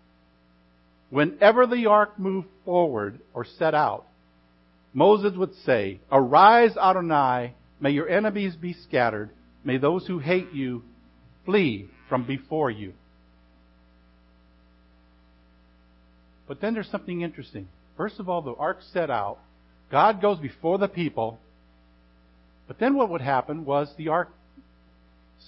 Whenever 1.09 1.65
the 1.65 1.87
ark 1.87 2.19
moved 2.19 2.49
forward 2.65 3.19
or 3.33 3.45
set 3.45 3.73
out, 3.73 4.05
Moses 4.93 5.35
would 5.35 5.55
say, 5.65 5.99
Arise, 6.11 6.75
Adonai, 6.77 7.53
may 7.79 7.89
your 7.91 8.09
enemies 8.09 8.55
be 8.55 8.73
scattered, 8.73 9.29
may 9.63 9.77
those 9.77 10.05
who 10.05 10.19
hate 10.19 10.51
you 10.51 10.83
flee 11.45 11.89
from 12.09 12.25
before 12.27 12.69
you. 12.69 12.93
But 16.47 16.61
then 16.61 16.73
there's 16.73 16.89
something 16.89 17.21
interesting. 17.21 17.67
First 17.97 18.19
of 18.19 18.29
all, 18.29 18.41
the 18.41 18.53
ark 18.53 18.79
set 18.93 19.09
out. 19.09 19.39
God 19.91 20.21
goes 20.21 20.37
before 20.39 20.77
the 20.77 20.87
people. 20.87 21.39
But 22.67 22.79
then 22.79 22.95
what 22.95 23.09
would 23.09 23.21
happen 23.21 23.65
was 23.65 23.93
the 23.97 24.09
ark 24.09 24.29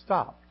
stopped. 0.04 0.44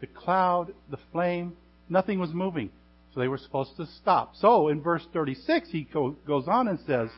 The 0.00 0.06
cloud, 0.06 0.72
the 0.90 0.98
flame, 1.12 1.56
nothing 1.88 2.18
was 2.18 2.30
moving. 2.32 2.70
So 3.14 3.20
they 3.20 3.28
were 3.28 3.38
supposed 3.38 3.76
to 3.76 3.86
stop. 3.86 4.34
So 4.36 4.68
in 4.68 4.82
verse 4.82 5.06
36, 5.12 5.70
he 5.70 5.88
goes 5.92 6.48
on 6.48 6.68
and 6.68 6.78
says, 6.86 7.08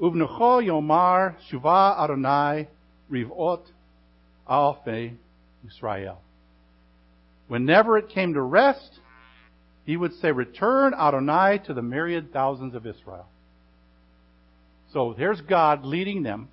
Uvnucho 0.00 0.64
yomar 0.64 1.36
shuva 1.50 1.98
Adonai 2.02 2.68
rivot 3.08 3.60
alfe 4.48 5.14
Israel. 5.66 6.20
Whenever 7.48 7.98
it 7.98 8.08
came 8.08 8.34
to 8.34 8.42
rest, 8.42 9.00
he 9.84 9.96
would 9.96 10.14
say, 10.14 10.32
Return 10.32 10.94
Adonai 10.94 11.60
to 11.66 11.74
the 11.74 11.82
myriad 11.82 12.32
thousands 12.32 12.74
of 12.74 12.86
Israel. 12.86 13.26
So 14.92 15.14
there's 15.16 15.40
God 15.40 15.84
leading 15.84 16.22
them 16.22 16.48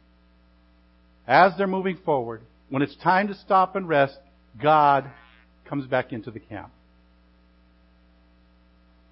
as 1.27 1.53
they're 1.57 1.67
moving 1.67 1.98
forward. 2.03 2.41
When 2.69 2.81
it's 2.81 2.95
time 2.98 3.27
to 3.27 3.36
stop 3.36 3.75
and 3.75 3.88
rest, 3.88 4.17
God 4.62 5.10
comes 5.65 5.86
back 5.88 6.12
into 6.12 6.31
the 6.31 6.39
camp. 6.39 6.71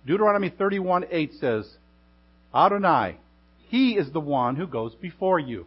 Deuteronomy 0.05 0.49
31 0.49 1.05
8 1.11 1.33
says, 1.39 1.69
Adonai, 2.53 3.17
He 3.67 3.91
is 3.91 4.11
the 4.11 4.19
one 4.19 4.55
who 4.55 4.65
goes 4.67 4.95
before 4.95 5.39
you. 5.39 5.65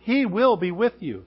He 0.00 0.26
will 0.26 0.56
be 0.56 0.70
with 0.70 0.94
you. 1.00 1.24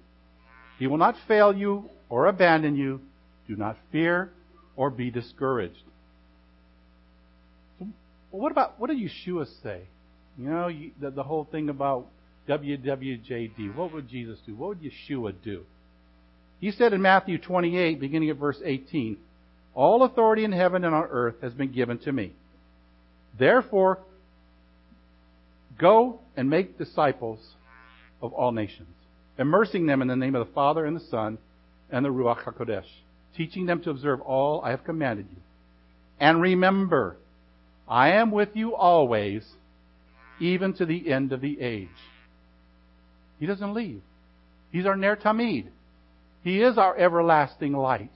He 0.79 0.87
will 0.87 0.97
not 0.97 1.15
fail 1.27 1.55
you 1.55 1.89
or 2.09 2.27
abandon 2.27 2.75
you. 2.75 3.01
Do 3.47 3.55
not 3.55 3.77
fear 3.91 4.31
or 4.75 4.89
be 4.89 5.09
discouraged. 5.09 5.83
Well, 7.79 7.89
what 8.41 8.51
about, 8.51 8.79
what 8.79 8.89
did 8.89 8.99
Yeshua 8.99 9.47
say? 9.63 9.81
You 10.37 10.49
know, 10.49 10.69
the, 10.99 11.11
the 11.11 11.23
whole 11.23 11.45
thing 11.45 11.69
about 11.69 12.07
WWJD. 12.47 13.75
What 13.75 13.93
would 13.93 14.07
Jesus 14.07 14.39
do? 14.45 14.55
What 14.55 14.69
would 14.69 14.81
Yeshua 14.81 15.33
do? 15.43 15.63
He 16.59 16.71
said 16.71 16.93
in 16.93 17.01
Matthew 17.01 17.37
28, 17.37 17.99
beginning 17.99 18.29
at 18.29 18.37
verse 18.37 18.59
18, 18.63 19.17
All 19.73 20.03
authority 20.03 20.43
in 20.43 20.51
heaven 20.51 20.83
and 20.83 20.93
on 20.93 21.05
earth 21.09 21.35
has 21.41 21.53
been 21.53 21.71
given 21.71 21.99
to 21.99 22.11
me. 22.11 22.33
Therefore, 23.37 23.99
go 25.77 26.19
and 26.35 26.49
make 26.49 26.77
disciples 26.77 27.39
of 28.21 28.33
all 28.33 28.51
nations, 28.51 28.89
immersing 29.37 29.85
them 29.85 30.01
in 30.01 30.07
the 30.07 30.15
name 30.15 30.35
of 30.35 30.47
the 30.47 30.53
Father 30.53 30.85
and 30.85 30.95
the 30.95 31.05
Son 31.11 31.37
and 31.91 32.03
the 32.03 32.09
Ruach 32.09 32.43
HaKodesh 32.43 32.85
teaching 33.37 33.65
them 33.65 33.81
to 33.83 33.91
observe 33.91 34.19
all 34.21 34.61
I 34.63 34.71
have 34.71 34.83
commanded 34.83 35.27
you. 35.29 35.41
And 36.19 36.41
remember, 36.41 37.17
I 37.87 38.13
am 38.13 38.31
with 38.31 38.49
you 38.55 38.75
always, 38.75 39.45
even 40.39 40.73
to 40.73 40.85
the 40.85 41.11
end 41.11 41.31
of 41.31 41.41
the 41.41 41.61
age. 41.61 41.87
He 43.39 43.45
doesn't 43.45 43.73
leave. 43.73 44.01
He's 44.71 44.85
our 44.85 44.95
Ner 44.95 45.15
Tamid. 45.15 45.67
He 46.43 46.61
is 46.61 46.77
our 46.77 46.97
everlasting 46.97 47.73
light. 47.73 48.11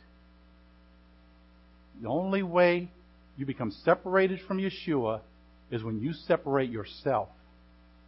The 2.02 2.10
only 2.10 2.42
way 2.44 2.90
you 3.38 3.46
become 3.46 3.72
separated 3.86 4.40
from 4.48 4.58
Yeshua 4.58 5.22
is 5.70 5.84
when 5.84 6.00
you 6.00 6.14
separate 6.14 6.70
yourself 6.70 7.30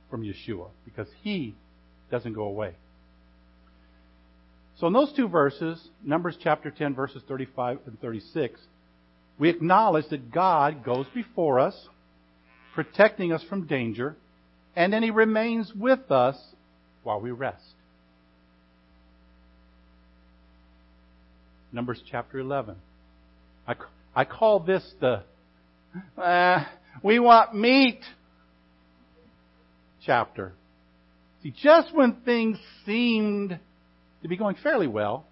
from 0.09 0.23
Yeshua, 0.23 0.69
because 0.85 1.07
He 1.21 1.55
doesn't 2.11 2.33
go 2.33 2.43
away. 2.43 2.73
So 4.79 4.87
in 4.87 4.93
those 4.93 5.13
two 5.13 5.27
verses, 5.27 5.81
Numbers 6.03 6.37
chapter 6.41 6.71
10, 6.71 6.95
verses 6.95 7.21
35 7.27 7.79
and 7.85 7.99
36, 8.01 8.59
we 9.37 9.49
acknowledge 9.49 10.05
that 10.09 10.31
God 10.31 10.83
goes 10.83 11.05
before 11.13 11.59
us, 11.59 11.75
protecting 12.73 13.31
us 13.31 13.43
from 13.49 13.67
danger, 13.67 14.15
and 14.75 14.91
then 14.91 15.03
He 15.03 15.11
remains 15.11 15.71
with 15.75 16.11
us 16.11 16.37
while 17.03 17.21
we 17.21 17.31
rest. 17.31 17.63
Numbers 21.71 22.01
chapter 22.09 22.39
11. 22.39 22.75
I, 23.67 23.75
I 24.15 24.25
call 24.25 24.59
this 24.59 24.83
the, 24.99 25.23
uh, 26.21 26.63
we 27.01 27.19
want 27.19 27.55
meat 27.55 27.99
chapter. 30.05 30.53
See, 31.41 31.53
just 31.61 31.93
when 31.93 32.17
things 32.25 32.57
seemed 32.85 33.59
to 34.23 34.29
be 34.29 34.37
going 34.37 34.55
fairly 34.63 34.87
well, 34.87 35.25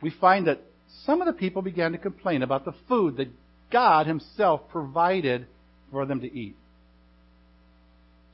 we 0.00 0.10
find 0.20 0.46
that 0.46 0.60
some 1.04 1.20
of 1.20 1.26
the 1.26 1.32
people 1.32 1.62
began 1.62 1.92
to 1.92 1.98
complain 1.98 2.42
about 2.42 2.64
the 2.64 2.74
food 2.88 3.16
that 3.18 3.28
God 3.70 4.06
Himself 4.06 4.62
provided 4.70 5.46
for 5.90 6.06
them 6.06 6.20
to 6.20 6.32
eat. 6.32 6.56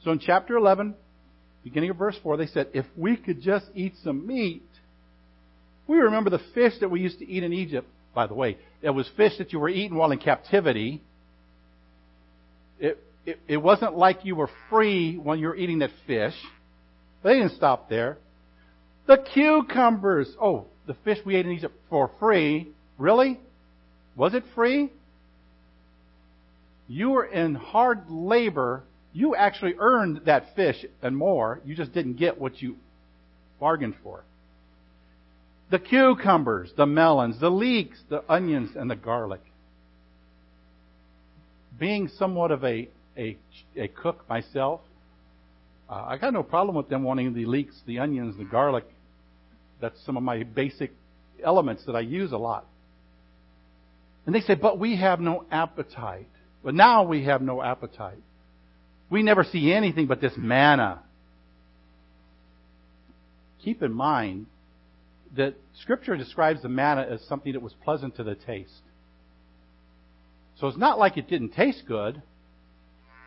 So 0.04 0.12
in 0.12 0.18
chapter 0.18 0.56
11, 0.56 0.94
beginning 1.64 1.90
of 1.90 1.96
verse 1.96 2.16
4, 2.22 2.36
they 2.36 2.46
said, 2.46 2.68
If 2.72 2.86
we 2.96 3.16
could 3.16 3.42
just 3.42 3.66
eat 3.74 3.94
some 4.02 4.26
meat, 4.26 4.62
we 5.86 5.98
remember 5.98 6.30
the 6.30 6.40
fish 6.54 6.74
that 6.80 6.90
we 6.90 7.00
used 7.00 7.18
to 7.18 7.28
eat 7.28 7.42
in 7.42 7.52
Egypt. 7.52 7.88
By 8.14 8.26
the 8.26 8.34
way, 8.34 8.58
it 8.82 8.90
was 8.90 9.08
fish 9.16 9.32
that 9.38 9.52
you 9.52 9.60
were 9.60 9.68
eating 9.68 9.96
while 9.96 10.10
in 10.10 10.18
captivity. 10.18 11.02
It, 12.78 12.98
it, 13.24 13.38
it 13.46 13.56
wasn't 13.58 13.96
like 13.96 14.24
you 14.24 14.36
were 14.36 14.50
free 14.68 15.16
when 15.16 15.38
you 15.38 15.48
were 15.48 15.56
eating 15.56 15.80
that 15.80 15.90
fish. 16.06 16.34
They 17.22 17.34
didn't 17.34 17.56
stop 17.56 17.88
there. 17.88 18.18
The 19.06 19.18
cucumbers. 19.18 20.34
Oh, 20.40 20.66
the 20.86 20.94
fish 21.04 21.18
we 21.24 21.36
ate 21.36 21.46
in 21.46 21.52
Egypt 21.52 21.74
for 21.88 22.10
free. 22.18 22.68
Really? 22.98 23.40
Was 24.16 24.34
it 24.34 24.44
free? 24.54 24.90
You 26.88 27.10
were 27.10 27.24
in 27.24 27.54
hard 27.54 28.10
labor. 28.10 28.82
You 29.12 29.34
actually 29.34 29.74
earned 29.78 30.22
that 30.26 30.54
fish 30.56 30.84
and 31.02 31.16
more. 31.16 31.60
You 31.64 31.74
just 31.74 31.92
didn't 31.92 32.14
get 32.14 32.40
what 32.40 32.60
you 32.60 32.76
bargained 33.58 33.94
for. 34.02 34.24
The 35.70 35.78
cucumbers, 35.78 36.72
the 36.76 36.86
melons, 36.86 37.38
the 37.38 37.50
leeks, 37.50 37.98
the 38.08 38.24
onions, 38.28 38.70
and 38.74 38.90
the 38.90 38.96
garlic. 38.96 39.40
Being 41.78 42.08
somewhat 42.08 42.50
of 42.50 42.64
a, 42.64 42.88
a, 43.16 43.36
a 43.76 43.88
cook 43.88 44.28
myself, 44.28 44.80
uh, 45.90 46.04
I 46.06 46.18
got 46.18 46.32
no 46.32 46.44
problem 46.44 46.76
with 46.76 46.88
them 46.88 47.02
wanting 47.02 47.34
the 47.34 47.46
leeks, 47.46 47.74
the 47.84 47.98
onions, 47.98 48.36
the 48.38 48.44
garlic. 48.44 48.84
That's 49.80 50.00
some 50.06 50.16
of 50.16 50.22
my 50.22 50.44
basic 50.44 50.92
elements 51.42 51.84
that 51.86 51.96
I 51.96 52.00
use 52.00 52.30
a 52.30 52.36
lot. 52.36 52.66
And 54.24 54.34
they 54.34 54.40
say, 54.40 54.54
but 54.54 54.78
we 54.78 54.96
have 54.96 55.18
no 55.18 55.44
appetite. 55.50 56.28
But 56.62 56.74
now 56.74 57.02
we 57.02 57.24
have 57.24 57.42
no 57.42 57.60
appetite. 57.60 58.22
We 59.08 59.22
never 59.24 59.42
see 59.42 59.72
anything 59.72 60.06
but 60.06 60.20
this 60.20 60.34
manna. 60.36 61.02
Keep 63.64 63.82
in 63.82 63.92
mind 63.92 64.46
that 65.36 65.54
Scripture 65.82 66.16
describes 66.16 66.62
the 66.62 66.68
manna 66.68 67.02
as 67.02 67.20
something 67.22 67.52
that 67.52 67.62
was 67.62 67.74
pleasant 67.82 68.16
to 68.16 68.22
the 68.22 68.36
taste. 68.36 68.82
So 70.60 70.68
it's 70.68 70.78
not 70.78 70.98
like 70.98 71.16
it 71.16 71.28
didn't 71.28 71.54
taste 71.54 71.82
good. 71.88 72.22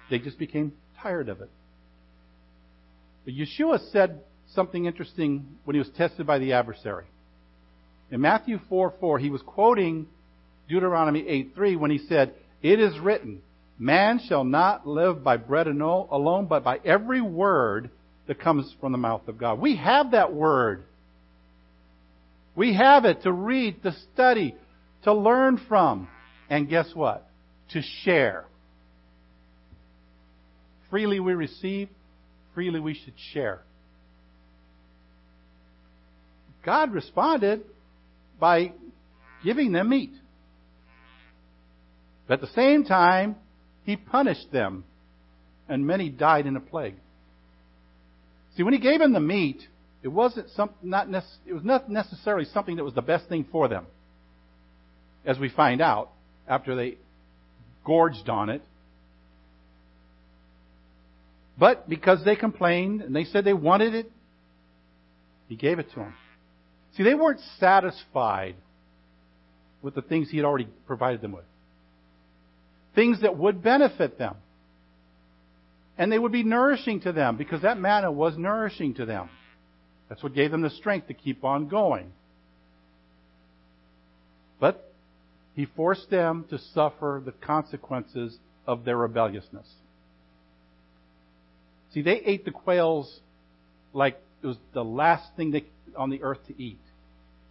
They 0.09 0.19
just 0.19 0.37
became 0.37 0.73
tired 1.01 1.27
of 1.27 1.41
it. 1.41 1.49
But 3.25 3.33
Yeshua 3.33 3.91
said 3.91 4.21
something 4.53 4.85
interesting 4.85 5.57
when 5.63 5.75
he 5.75 5.79
was 5.79 5.89
tested 5.97 6.27
by 6.27 6.39
the 6.39 6.53
adversary. 6.53 7.05
In 8.11 8.21
Matthew 8.21 8.59
4 8.69 8.93
4, 8.99 9.19
he 9.19 9.29
was 9.29 9.41
quoting 9.41 10.07
Deuteronomy 10.69 11.27
8 11.27 11.53
3 11.55 11.75
when 11.75 11.91
he 11.91 11.97
said, 11.97 12.33
It 12.61 12.79
is 12.79 12.97
written, 12.99 13.41
Man 13.79 14.19
shall 14.27 14.43
not 14.43 14.87
live 14.87 15.23
by 15.23 15.37
bread 15.37 15.67
alone, 15.67 16.47
but 16.47 16.63
by 16.63 16.79
every 16.85 17.21
word 17.21 17.89
that 18.27 18.39
comes 18.39 18.73
from 18.79 18.91
the 18.91 18.97
mouth 18.97 19.27
of 19.27 19.37
God. 19.37 19.59
We 19.59 19.75
have 19.77 20.11
that 20.11 20.33
word. 20.33 20.83
We 22.55 22.75
have 22.75 23.05
it 23.05 23.23
to 23.23 23.31
read, 23.31 23.81
to 23.83 23.93
study, 24.13 24.55
to 25.03 25.13
learn 25.13 25.59
from. 25.67 26.07
And 26.49 26.69
guess 26.69 26.87
what? 26.93 27.27
To 27.71 27.81
share. 28.03 28.45
Freely 30.89 31.19
we 31.19 31.33
receive, 31.33 31.89
freely 32.53 32.79
we 32.79 32.93
should 32.93 33.13
share. 33.33 33.61
God 36.65 36.93
responded 36.93 37.61
by 38.39 38.71
giving 39.43 39.71
them 39.71 39.89
meat. 39.89 40.13
But 42.27 42.35
at 42.35 42.41
the 42.41 42.53
same 42.53 42.85
time, 42.85 43.35
He 43.85 43.97
punished 43.97 44.51
them, 44.51 44.85
and 45.67 45.85
many 45.85 46.09
died 46.09 46.45
in 46.45 46.55
a 46.55 46.61
plague. 46.61 46.95
See, 48.55 48.63
when 48.63 48.73
He 48.73 48.79
gave 48.79 48.99
them 48.99 49.13
the 49.13 49.19
meat, 49.19 49.61
it 50.03 50.07
wasn't 50.07 50.49
some, 50.51 50.69
not 50.81 51.09
nec- 51.09 51.23
it 51.45 51.53
was 51.53 51.63
not 51.63 51.89
necessarily 51.89 52.45
something 52.45 52.77
that 52.77 52.83
was 52.83 52.93
the 52.93 53.01
best 53.01 53.27
thing 53.27 53.45
for 53.51 53.67
them, 53.67 53.85
as 55.25 55.37
we 55.39 55.49
find 55.49 55.81
out 55.81 56.11
after 56.47 56.75
they 56.75 56.97
gorged 57.85 58.29
on 58.29 58.49
it. 58.49 58.61
But 61.57 61.87
because 61.87 62.23
they 62.23 62.35
complained 62.35 63.01
and 63.01 63.15
they 63.15 63.25
said 63.25 63.45
they 63.45 63.53
wanted 63.53 63.93
it, 63.93 64.11
He 65.47 65.55
gave 65.55 65.79
it 65.79 65.89
to 65.91 65.95
them. 65.97 66.13
See, 66.95 67.03
they 67.03 67.15
weren't 67.15 67.41
satisfied 67.59 68.55
with 69.81 69.95
the 69.95 70.01
things 70.01 70.29
he 70.29 70.37
had 70.37 70.45
already 70.45 70.67
provided 70.87 71.21
them 71.21 71.33
with. 71.33 71.45
Things 72.95 73.21
that 73.21 73.37
would 73.37 73.61
benefit 73.61 74.17
them. 74.17 74.35
And 75.97 76.11
they 76.11 76.17
would 76.17 76.31
be 76.31 76.43
nourishing 76.43 77.01
to 77.01 77.11
them 77.11 77.37
because 77.37 77.61
that 77.61 77.79
manna 77.79 78.11
was 78.11 78.37
nourishing 78.37 78.95
to 78.95 79.05
them. 79.05 79.29
That's 80.09 80.23
what 80.23 80.33
gave 80.33 80.51
them 80.51 80.61
the 80.61 80.69
strength 80.69 81.07
to 81.07 81.13
keep 81.13 81.43
on 81.43 81.67
going. 81.67 82.11
But 84.59 84.91
he 85.55 85.65
forced 85.65 86.09
them 86.09 86.45
to 86.49 86.57
suffer 86.57 87.21
the 87.23 87.31
consequences 87.31 88.37
of 88.65 88.85
their 88.85 88.97
rebelliousness. 88.97 89.67
See, 91.93 92.01
they 92.01 92.21
ate 92.25 92.45
the 92.45 92.51
quails 92.51 93.19
like 93.93 94.17
it 94.41 94.47
was 94.47 94.57
the 94.73 94.83
last 94.83 95.23
thing 95.37 95.51
they, 95.51 95.65
on 95.95 96.09
the 96.09 96.23
earth 96.23 96.39
to 96.47 96.61
eat. 96.61 96.79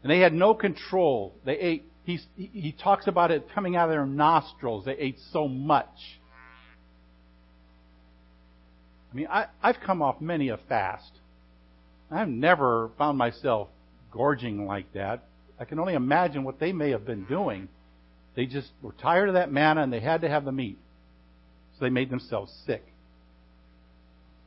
And 0.03 0.11
they 0.11 0.19
had 0.19 0.33
no 0.33 0.55
control. 0.55 1.33
They 1.45 1.59
ate, 1.59 1.85
he, 2.05 2.19
he 2.37 2.75
talks 2.83 3.07
about 3.07 3.31
it 3.31 3.47
coming 3.55 3.77
out 3.77 3.85
of 3.85 3.91
their 3.91 4.07
nostrils. 4.07 4.85
They 4.85 4.97
ate 4.97 5.19
so 5.33 5.47
much. 5.47 5.87
I 9.13 9.15
mean, 9.15 9.29
I, 9.31 9.47
I've 9.63 9.79
come 9.85 10.03
off 10.03 10.21
many 10.21 10.49
a 10.49 10.57
fast. 10.57 11.11
I've 12.11 12.29
never 12.29 12.91
found 12.99 13.17
myself 13.17 13.69
gorging 14.11 14.67
like 14.67 14.93
that. 14.95 15.23
I 15.59 15.65
can 15.65 15.79
only 15.79 15.95
imagine 15.95 16.45
what 16.45 16.59
they 16.59 16.73
may 16.73 16.91
have 16.91 17.07
been 17.07 17.25
doing. 17.25 17.69
They 18.35 18.47
just 18.47 18.71
were 18.83 18.93
tired 18.93 19.29
of 19.29 19.35
that 19.35 19.53
manna 19.53 19.83
and 19.83 19.93
they 19.93 20.01
had 20.01 20.23
to 20.23 20.29
have 20.29 20.45
the 20.45 20.53
meat. 20.53 20.79
So 21.75 21.85
they 21.85 21.91
made 21.91 22.11
themselves 22.11 22.53
sick. 22.67 22.83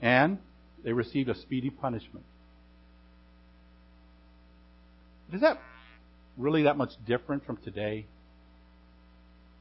And 0.05 0.37
they 0.83 0.93
received 0.93 1.29
a 1.29 1.35
speedy 1.35 1.71
punishment. 1.71 2.23
Is 5.33 5.41
that 5.41 5.59
really 6.37 6.63
that 6.63 6.77
much 6.77 6.91
different 7.07 7.43
from 7.43 7.57
today? 7.57 8.05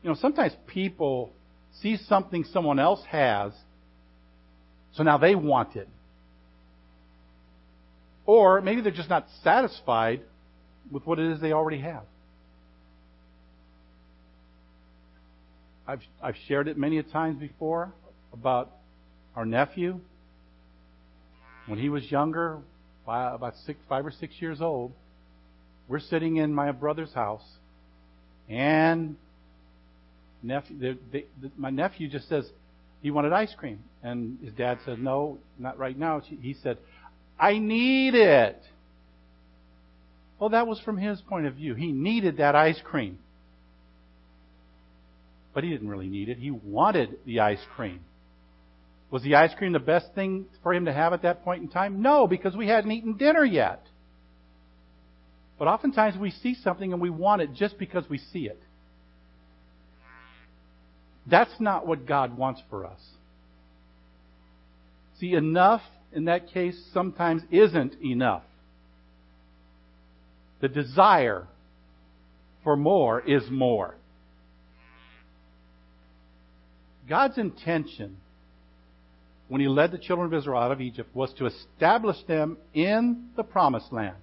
You 0.02 0.10
know, 0.10 0.16
sometimes 0.16 0.52
people 0.66 1.32
see 1.80 1.96
something 1.96 2.44
someone 2.44 2.78
else 2.78 3.02
has, 3.08 3.54
so 4.92 5.02
now 5.02 5.16
they 5.16 5.34
want 5.34 5.76
it. 5.76 5.88
Or 8.26 8.60
maybe 8.60 8.82
they're 8.82 8.92
just 8.92 9.08
not 9.08 9.26
satisfied 9.42 10.20
with 10.90 11.06
what 11.06 11.18
it 11.18 11.32
is 11.32 11.40
they 11.40 11.52
already 11.52 11.80
have. 11.80 12.04
I've, 15.86 16.02
I've 16.22 16.36
shared 16.48 16.68
it 16.68 16.76
many 16.76 16.98
a 16.98 17.02
times 17.02 17.38
before 17.38 17.94
about 18.30 18.72
our 19.34 19.46
nephew. 19.46 20.00
When 21.66 21.78
he 21.78 21.88
was 21.88 22.10
younger, 22.10 22.58
about 23.06 23.54
six, 23.64 23.78
five 23.88 24.04
or 24.04 24.10
six 24.10 24.34
years 24.40 24.60
old, 24.60 24.92
we're 25.88 26.00
sitting 26.00 26.36
in 26.36 26.54
my 26.54 26.72
brother's 26.72 27.12
house, 27.12 27.44
and 28.48 29.16
nephew, 30.42 30.78
the, 30.78 30.98
the, 31.12 31.26
the, 31.42 31.50
my 31.56 31.70
nephew 31.70 32.08
just 32.08 32.28
says 32.28 32.48
he 33.02 33.10
wanted 33.10 33.32
ice 33.32 33.54
cream, 33.56 33.80
and 34.02 34.38
his 34.42 34.52
dad 34.54 34.78
says, 34.84 34.98
"No, 34.98 35.38
not 35.58 35.78
right 35.78 35.98
now." 35.98 36.20
He 36.20 36.54
said, 36.62 36.78
"I 37.38 37.58
need 37.58 38.14
it." 38.14 38.62
Well, 40.38 40.50
that 40.50 40.66
was 40.66 40.80
from 40.80 40.98
his 40.98 41.20
point 41.22 41.46
of 41.46 41.54
view. 41.54 41.74
He 41.74 41.92
needed 41.92 42.38
that 42.38 42.54
ice 42.54 42.80
cream. 42.82 43.18
But 45.54 45.64
he 45.64 45.70
didn't 45.70 45.88
really 45.88 46.08
need 46.08 46.28
it. 46.28 46.38
He 46.38 46.50
wanted 46.50 47.16
the 47.24 47.40
ice 47.40 47.64
cream. 47.76 48.00
Was 49.10 49.22
the 49.22 49.36
ice 49.36 49.52
cream 49.56 49.72
the 49.72 49.78
best 49.78 50.06
thing 50.14 50.46
for 50.62 50.74
him 50.74 50.86
to 50.86 50.92
have 50.92 51.12
at 51.12 51.22
that 51.22 51.44
point 51.44 51.62
in 51.62 51.68
time? 51.68 52.02
No, 52.02 52.26
because 52.26 52.56
we 52.56 52.66
hadn't 52.66 52.90
eaten 52.90 53.16
dinner 53.16 53.44
yet. 53.44 53.84
But 55.58 55.68
oftentimes 55.68 56.18
we 56.18 56.30
see 56.30 56.54
something 56.54 56.92
and 56.92 57.00
we 57.00 57.10
want 57.10 57.42
it 57.42 57.54
just 57.54 57.78
because 57.78 58.08
we 58.08 58.18
see 58.18 58.46
it. 58.46 58.60
That's 61.26 61.54
not 61.60 61.86
what 61.86 62.06
God 62.06 62.36
wants 62.36 62.60
for 62.68 62.84
us. 62.84 63.00
See, 65.20 65.32
enough 65.32 65.82
in 66.12 66.26
that 66.26 66.48
case 66.48 66.76
sometimes 66.92 67.42
isn't 67.50 67.94
enough. 68.02 68.42
The 70.60 70.68
desire 70.68 71.46
for 72.62 72.76
more 72.76 73.20
is 73.20 73.44
more. 73.50 73.96
God's 77.08 77.36
intention 77.38 78.16
when 79.48 79.60
He 79.60 79.68
led 79.68 79.92
the 79.92 79.98
children 79.98 80.26
of 80.26 80.34
Israel 80.34 80.60
out 80.60 80.72
of 80.72 80.80
Egypt 80.80 81.14
was 81.14 81.32
to 81.34 81.46
establish 81.46 82.16
them 82.26 82.56
in 82.72 83.28
the 83.36 83.42
promised 83.42 83.92
land 83.92 84.16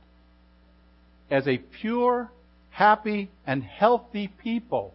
as 1.29 1.47
a 1.47 1.57
pure, 1.57 2.29
happy, 2.69 3.31
and 3.47 3.63
healthy 3.63 4.27
people. 4.27 4.93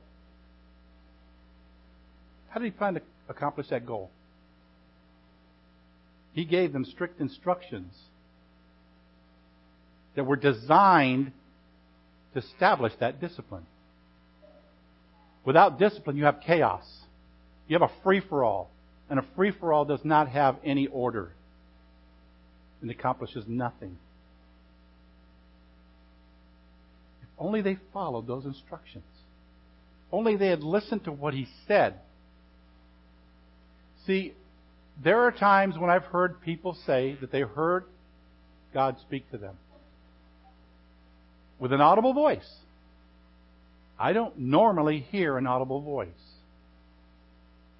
How 2.50 2.60
did 2.60 2.66
he 2.66 2.70
plan 2.70 2.94
to 2.94 3.02
accomplish 3.28 3.68
that 3.68 3.86
goal? 3.86 4.10
He 6.34 6.44
gave 6.44 6.72
them 6.72 6.84
strict 6.84 7.20
instructions 7.20 7.94
that 10.14 10.24
were 10.24 10.36
designed 10.36 11.32
to 12.34 12.40
establish 12.40 12.92
that 13.00 13.20
discipline. 13.20 13.66
Without 15.46 15.78
discipline, 15.78 16.16
you 16.16 16.24
have 16.24 16.40
chaos. 16.46 16.84
You 17.68 17.78
have 17.78 17.90
a 17.90 18.02
free 18.02 18.20
for 18.20 18.44
all. 18.44 18.70
And 19.08 19.18
a 19.18 19.24
free 19.34 19.52
for 19.52 19.72
all 19.72 19.84
does 19.84 20.04
not 20.04 20.28
have 20.28 20.56
any 20.64 20.86
order 20.86 21.32
and 22.82 22.90
accomplishes 22.90 23.44
nothing. 23.46 23.96
If 27.22 27.28
only 27.38 27.62
they 27.62 27.78
followed 27.92 28.26
those 28.26 28.44
instructions. 28.44 29.04
Only 30.12 30.36
they 30.36 30.48
had 30.48 30.62
listened 30.62 31.04
to 31.04 31.12
what 31.12 31.34
he 31.34 31.46
said. 31.66 32.00
See, 34.06 34.34
there 35.02 35.22
are 35.22 35.32
times 35.32 35.76
when 35.78 35.90
I've 35.90 36.04
heard 36.04 36.40
people 36.40 36.76
say 36.86 37.16
that 37.20 37.30
they 37.30 37.40
heard 37.40 37.84
God 38.72 38.96
speak 39.00 39.30
to 39.30 39.38
them 39.38 39.56
with 41.58 41.72
an 41.72 41.80
audible 41.80 42.12
voice. 42.12 42.48
I 43.98 44.12
don't 44.12 44.38
normally 44.38 45.00
hear 45.00 45.38
an 45.38 45.46
audible 45.46 45.80
voice. 45.80 46.08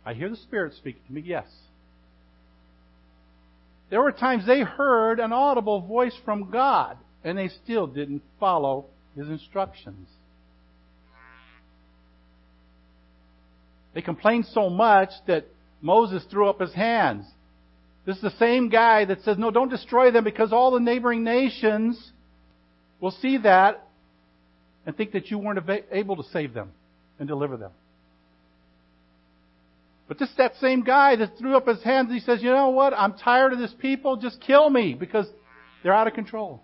I 0.06 0.14
hear 0.14 0.28
the 0.28 0.36
Spirit 0.36 0.74
speaking 0.74 1.02
to 1.08 1.12
me, 1.12 1.20
yes. 1.26 1.46
There 3.90 4.00
were 4.00 4.12
times 4.12 4.46
they 4.46 4.60
heard 4.60 5.18
an 5.18 5.32
audible 5.32 5.80
voice 5.80 6.14
from 6.24 6.50
God, 6.50 6.96
and 7.24 7.36
they 7.36 7.48
still 7.48 7.88
didn't 7.88 8.22
follow 8.38 8.86
his 9.16 9.28
instructions. 9.28 10.08
They 13.94 14.02
complained 14.02 14.46
so 14.52 14.70
much 14.70 15.10
that 15.26 15.46
Moses 15.82 16.24
threw 16.30 16.48
up 16.48 16.60
his 16.60 16.72
hands. 16.72 17.26
This 18.04 18.16
is 18.16 18.22
the 18.22 18.38
same 18.38 18.68
guy 18.68 19.06
that 19.06 19.22
says, 19.22 19.38
No, 19.38 19.50
don't 19.50 19.70
destroy 19.70 20.12
them 20.12 20.22
because 20.22 20.52
all 20.52 20.70
the 20.70 20.80
neighboring 20.80 21.24
nations 21.24 22.12
will 23.00 23.10
see 23.10 23.38
that 23.38 23.88
and 24.84 24.96
think 24.96 25.12
that 25.12 25.30
you 25.30 25.38
weren't 25.38 25.58
able 25.90 26.16
to 26.16 26.28
save 26.30 26.54
them 26.54 26.70
and 27.18 27.26
deliver 27.26 27.56
them. 27.56 27.72
But 30.08 30.18
this 30.18 30.30
that 30.38 30.56
same 30.60 30.82
guy 30.82 31.16
that 31.16 31.36
threw 31.38 31.56
up 31.56 31.66
his 31.66 31.82
hands, 31.82 32.12
he 32.12 32.20
says, 32.20 32.42
you 32.42 32.50
know 32.50 32.70
what? 32.70 32.94
I'm 32.94 33.14
tired 33.14 33.52
of 33.52 33.58
this 33.58 33.74
people. 33.78 34.16
Just 34.16 34.40
kill 34.40 34.70
me 34.70 34.94
because 34.94 35.26
they're 35.82 35.94
out 35.94 36.06
of 36.06 36.14
control. 36.14 36.62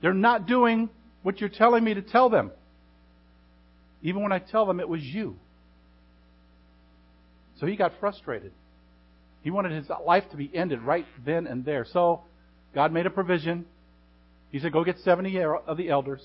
They're 0.00 0.14
not 0.14 0.46
doing 0.46 0.88
what 1.22 1.40
you're 1.40 1.50
telling 1.50 1.82
me 1.82 1.94
to 1.94 2.02
tell 2.02 2.30
them. 2.30 2.52
Even 4.02 4.22
when 4.22 4.30
I 4.30 4.38
tell 4.38 4.66
them 4.66 4.78
it 4.78 4.88
was 4.88 5.02
you. 5.02 5.36
So 7.58 7.66
he 7.66 7.74
got 7.74 7.92
frustrated. 7.98 8.52
He 9.42 9.50
wanted 9.50 9.72
his 9.72 9.90
life 10.04 10.24
to 10.30 10.36
be 10.36 10.50
ended 10.54 10.82
right 10.82 11.06
then 11.24 11.46
and 11.46 11.64
there. 11.64 11.86
So 11.92 12.22
God 12.74 12.92
made 12.92 13.06
a 13.06 13.10
provision. 13.10 13.64
He 14.52 14.60
said, 14.60 14.72
Go 14.72 14.84
get 14.84 14.98
70 14.98 15.36
er, 15.38 15.56
of 15.56 15.76
the 15.76 15.88
elders, 15.88 16.22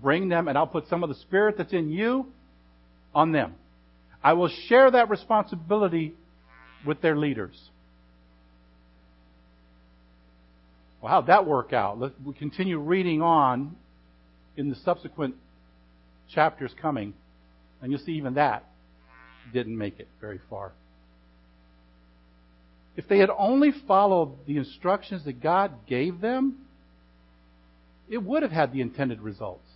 bring 0.00 0.28
them, 0.28 0.48
and 0.48 0.56
I'll 0.56 0.66
put 0.66 0.88
some 0.88 1.02
of 1.02 1.08
the 1.08 1.14
spirit 1.16 1.56
that's 1.58 1.72
in 1.72 1.90
you 1.90 2.26
on 3.14 3.32
them. 3.32 3.54
I 4.22 4.34
will 4.34 4.48
share 4.68 4.90
that 4.90 5.08
responsibility 5.08 6.14
with 6.86 7.00
their 7.00 7.16
leaders. 7.16 7.58
Well, 11.00 11.10
how'd 11.10 11.28
that 11.28 11.46
work 11.46 11.72
out? 11.72 11.98
Let's 11.98 12.14
we 12.24 12.34
continue 12.34 12.78
reading 12.78 13.22
on 13.22 13.76
in 14.56 14.68
the 14.68 14.76
subsequent 14.84 15.34
chapters 16.34 16.74
coming, 16.80 17.14
and 17.80 17.90
you'll 17.90 18.00
see 18.00 18.12
even 18.12 18.34
that 18.34 18.64
didn't 19.52 19.76
make 19.76 19.98
it 19.98 20.08
very 20.20 20.40
far. 20.48 20.72
If 22.96 23.08
they 23.08 23.18
had 23.18 23.30
only 23.36 23.72
followed 23.86 24.46
the 24.46 24.56
instructions 24.56 25.24
that 25.24 25.40
God 25.40 25.86
gave 25.86 26.20
them, 26.20 26.66
it 28.08 28.22
would 28.22 28.42
have 28.42 28.52
had 28.52 28.72
the 28.72 28.80
intended 28.80 29.20
results. 29.20 29.66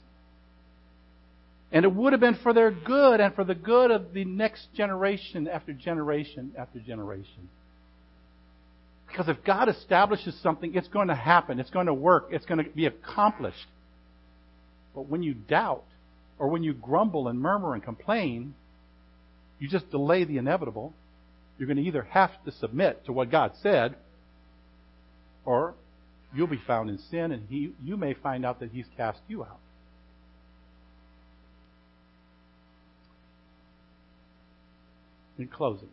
And 1.75 1.85
it 1.85 1.93
would 1.93 2.13
have 2.13 2.21
been 2.21 2.37
for 2.37 2.53
their 2.53 2.71
good 2.71 3.21
and 3.21 3.35
for 3.35 3.43
the 3.43 3.55
good 3.55 3.91
of 3.91 4.15
the 4.15 4.25
next 4.25 4.73
generation 4.75 5.49
after 5.49 5.73
generation 5.73 6.53
after 6.57 6.79
generation. 6.79 7.49
Because 9.09 9.29
if 9.29 9.43
God 9.45 9.69
establishes 9.69 10.39
something, 10.41 10.77
it's 10.77 10.87
going 10.87 11.09
to 11.09 11.17
happen. 11.17 11.59
It's 11.59 11.71
going 11.71 11.87
to 11.87 11.95
work. 11.95 12.29
It's 12.31 12.47
going 12.47 12.65
to 12.65 12.71
be 12.71 12.87
accomplished. 12.87 13.67
But 14.95 15.09
when 15.09 15.25
you 15.25 15.35
doubt, 15.35 15.83
or 16.39 16.47
when 16.47 16.63
you 16.63 16.75
grumble 16.75 17.27
and 17.27 17.41
murmur 17.41 17.75
and 17.75 17.83
complain, 17.83 18.55
you 19.59 19.69
just 19.69 19.91
delay 19.91 20.23
the 20.23 20.39
inevitable. 20.39 20.95
You're 21.59 21.67
going 21.67 21.79
to 21.79 21.83
either 21.83 22.03
have 22.11 22.31
to 22.45 22.53
submit 22.53 23.05
to 23.07 23.13
what 23.13 23.33
God 23.33 23.51
said, 23.63 23.97
or 25.45 25.75
you'll 26.33 26.47
be 26.47 26.61
found 26.69 26.89
in 26.89 26.99
sin, 26.99 27.33
and 27.33 27.49
he, 27.49 27.73
you 27.83 27.97
may 27.97 28.15
find 28.15 28.47
out 28.47 28.61
that 28.61 28.71
He's 28.71 28.87
cast 28.97 29.19
you 29.27 29.43
out. 29.43 29.59
In 35.45 35.51
closing, 35.51 35.91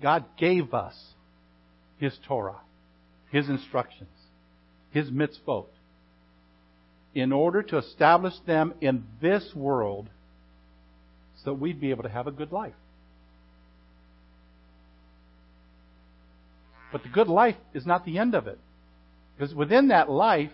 God 0.00 0.24
gave 0.38 0.72
us 0.72 0.94
His 1.98 2.16
Torah, 2.28 2.60
His 3.32 3.48
instructions, 3.48 4.08
His 4.92 5.10
mitzvot, 5.10 5.66
in 7.12 7.32
order 7.32 7.60
to 7.64 7.78
establish 7.78 8.34
them 8.46 8.72
in 8.80 9.02
this 9.20 9.52
world 9.56 10.08
so 11.42 11.50
that 11.50 11.54
we'd 11.54 11.80
be 11.80 11.90
able 11.90 12.04
to 12.04 12.08
have 12.08 12.28
a 12.28 12.30
good 12.30 12.52
life. 12.52 12.74
But 16.92 17.02
the 17.02 17.08
good 17.08 17.26
life 17.26 17.56
is 17.74 17.84
not 17.84 18.04
the 18.04 18.18
end 18.18 18.36
of 18.36 18.46
it. 18.46 18.60
Because 19.36 19.56
within 19.56 19.88
that 19.88 20.08
life, 20.08 20.52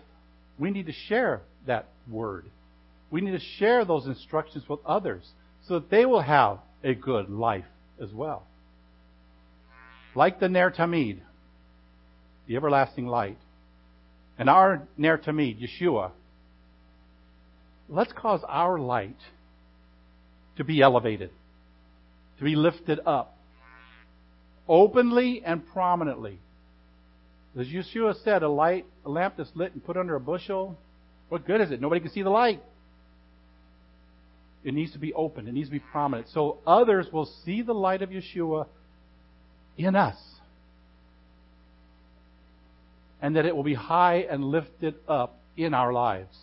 we 0.57 0.71
need 0.71 0.87
to 0.87 0.93
share 1.09 1.43
that 1.67 1.89
word. 2.09 2.49
We 3.11 3.21
need 3.21 3.39
to 3.39 3.45
share 3.59 3.85
those 3.85 4.07
instructions 4.07 4.67
with 4.67 4.79
others 4.83 5.29
so 5.67 5.75
that 5.75 5.91
they 5.91 6.07
will 6.07 6.21
have 6.23 6.57
a 6.83 6.95
good 6.95 7.29
life 7.29 7.65
as 8.01 8.11
well. 8.11 8.43
Like 10.15 10.39
the 10.39 10.49
Ner 10.49 10.71
Tamid, 10.71 11.19
the 12.47 12.55
everlasting 12.55 13.07
light, 13.07 13.37
and 14.37 14.49
our 14.49 14.87
Ner 14.97 15.17
Tamid, 15.17 15.59
Yeshua, 15.59 16.11
let's 17.89 18.13
cause 18.13 18.41
our 18.47 18.79
light 18.79 19.17
to 20.57 20.63
be 20.63 20.81
elevated, 20.81 21.31
to 22.37 22.43
be 22.43 22.55
lifted 22.55 22.99
up, 23.05 23.37
openly 24.67 25.41
and 25.45 25.65
prominently. 25.67 26.39
As 27.59 27.67
Yeshua 27.67 28.21
said, 28.23 28.43
a 28.43 28.49
light, 28.49 28.85
a 29.05 29.09
lamp 29.09 29.35
that's 29.37 29.51
lit 29.55 29.73
and 29.73 29.83
put 29.83 29.97
under 29.97 30.15
a 30.15 30.19
bushel, 30.19 30.77
what 31.29 31.45
good 31.45 31.61
is 31.61 31.71
it? 31.71 31.81
Nobody 31.81 32.01
can 32.01 32.11
see 32.11 32.23
the 32.23 32.29
light. 32.29 32.61
It 34.63 34.73
needs 34.73 34.93
to 34.93 34.99
be 34.99 35.13
open. 35.13 35.47
It 35.47 35.53
needs 35.53 35.67
to 35.67 35.73
be 35.73 35.79
prominent. 35.79 36.27
So 36.33 36.59
others 36.65 37.07
will 37.11 37.29
see 37.45 37.61
the 37.61 37.73
light 37.73 38.01
of 38.01 38.09
Yeshua 38.09 38.67
in 39.77 39.95
us. 39.95 40.17
And 43.21 43.35
that 43.35 43.45
it 43.45 43.55
will 43.55 43.63
be 43.63 43.73
high 43.73 44.25
and 44.29 44.43
lifted 44.43 44.95
up 45.07 45.37
in 45.57 45.73
our 45.73 45.91
lives. 45.91 46.35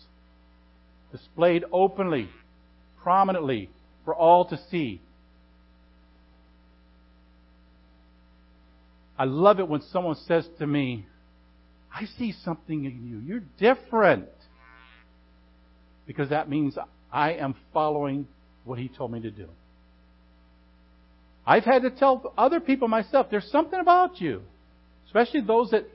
Displayed 1.11 1.63
openly, 1.71 2.29
prominently, 3.03 3.69
for 4.05 4.15
all 4.15 4.45
to 4.45 4.59
see. 4.69 5.01
I 9.17 9.25
love 9.25 9.59
it 9.59 9.67
when 9.67 9.81
someone 9.91 10.15
says 10.27 10.47
to 10.59 10.65
me, 10.65 11.05
I 11.93 12.05
see 12.17 12.33
something 12.43 12.85
in 12.85 13.07
you. 13.07 13.19
You're 13.19 13.43
different. 13.59 14.29
Because 16.07 16.29
that 16.29 16.49
means 16.49 16.75
I 17.11 17.33
am 17.33 17.55
following 17.73 18.27
what 18.63 18.79
he 18.79 18.87
told 18.87 19.11
me 19.11 19.21
to 19.21 19.31
do. 19.31 19.47
I've 21.45 21.65
had 21.65 21.81
to 21.81 21.89
tell 21.89 22.33
other 22.37 22.59
people 22.59 22.87
myself, 22.87 23.27
there's 23.29 23.49
something 23.51 23.79
about 23.79 24.21
you. 24.21 24.43
Especially 25.07 25.41
those 25.41 25.71
that 25.71 25.85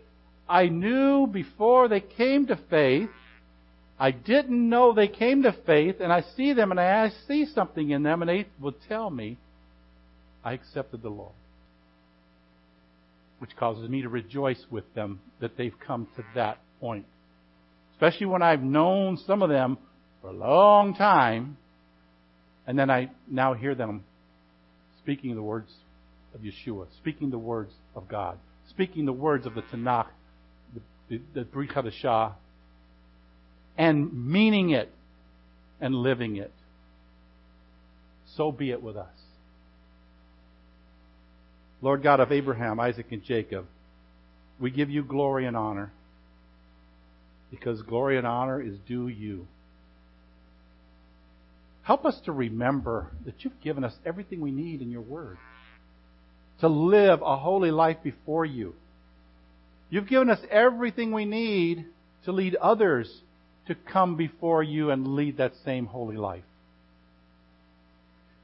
I 0.49 0.67
knew 0.67 1.27
before 1.27 1.89
they 1.89 2.01
came 2.01 2.47
to 2.49 2.59
faith 2.69 3.09
I 3.99 4.11
didn't 4.11 4.69
know 4.69 4.93
they 4.93 5.09
came 5.09 5.43
to 5.43 5.53
faith, 5.65 5.97
and 6.01 6.13
I 6.13 6.23
see 6.37 6.53
them 6.53 6.71
and 6.71 6.79
I 6.79 7.11
see 7.27 7.47
something 7.47 7.91
in 7.91 8.03
them, 8.03 8.23
and 8.23 8.29
they 8.29 8.47
will 8.61 8.75
tell 8.89 9.09
me, 9.11 9.39
I 10.45 10.53
accepted 10.53 11.03
the 11.03 11.09
Lord. 11.09 11.33
Which 13.39 13.57
causes 13.57 13.89
me 13.89 14.03
to 14.03 14.09
rejoice 14.09 14.63
with 14.71 14.93
them 14.95 15.21
that 15.41 15.57
they've 15.57 15.79
come 15.87 16.09
to 16.17 16.25
that 16.35 16.59
point. 16.81 17.07
Especially 17.93 18.27
when 18.27 18.43
I've 18.43 18.63
known 18.63 19.17
some 19.27 19.43
of 19.43 19.49
them 19.49 19.79
for 20.27 20.33
a 20.33 20.37
long 20.37 20.93
time, 20.95 21.57
and 22.67 22.77
then 22.77 22.91
I 22.91 23.11
now 23.31 23.55
hear 23.55 23.77
them 23.77 24.03
speaking 24.99 25.33
the 25.37 25.43
words 25.43 25.73
of 26.35 26.41
Yeshua, 26.41 26.89
speaking 26.99 27.31
the 27.31 27.39
words 27.39 27.73
of 27.95 28.09
God, 28.09 28.37
speaking 28.69 29.07
the 29.07 29.13
words 29.13 29.47
of 29.47 29.55
the 29.55 29.63
Tanakh, 29.63 30.09
the, 30.75 30.81
the, 31.09 31.23
the 31.33 31.45
Brit 31.45 31.71
Hadashah, 31.71 32.33
and 33.79 34.13
meaning 34.13 34.71
it 34.71 34.91
and 35.81 35.95
living 35.95 36.37
it. 36.37 36.53
So 38.37 38.51
be 38.51 38.73
it 38.73 38.83
with 38.83 38.97
us. 38.97 39.07
Lord 41.81 42.03
God 42.03 42.19
of 42.19 42.33
Abraham, 42.33 42.81
Isaac, 42.81 43.07
and 43.13 43.23
Jacob, 43.23 43.67
we 44.59 44.73
give 44.73 44.91
you 44.91 45.05
glory 45.05 45.47
and 45.47 45.57
honor 45.57 45.93
because 47.49 47.81
glory 47.83 48.19
and 48.19 48.27
honor 48.27 48.61
is 48.61 48.77
due 48.89 49.07
you. 49.07 49.47
Help 51.87 52.05
us 52.05 52.19
to 52.25 52.33
remember 52.33 53.13
that 53.25 53.45
you've 53.45 53.61
given 53.61 53.85
us 53.85 53.95
everything 54.05 54.41
we 54.41 54.51
need 54.51 54.83
in 54.83 54.91
your 54.91 55.03
word 55.03 55.39
to 56.59 56.67
live 56.67 57.23
a 57.23 57.37
holy 57.37 57.71
life 57.71 57.99
before 58.03 58.45
you. 58.45 58.75
You've 59.89 60.09
given 60.09 60.29
us 60.29 60.41
everything 60.51 61.13
we 61.13 61.25
need 61.27 61.85
to 62.25 62.33
lead 62.33 62.57
others 62.57 63.09
to 63.69 63.77
come 63.77 64.17
before 64.17 64.65
you 64.65 64.91
and 64.91 65.15
lead 65.15 65.37
that 65.37 65.53
same 65.65 65.87
holy 65.87 66.17
life. 66.17 66.43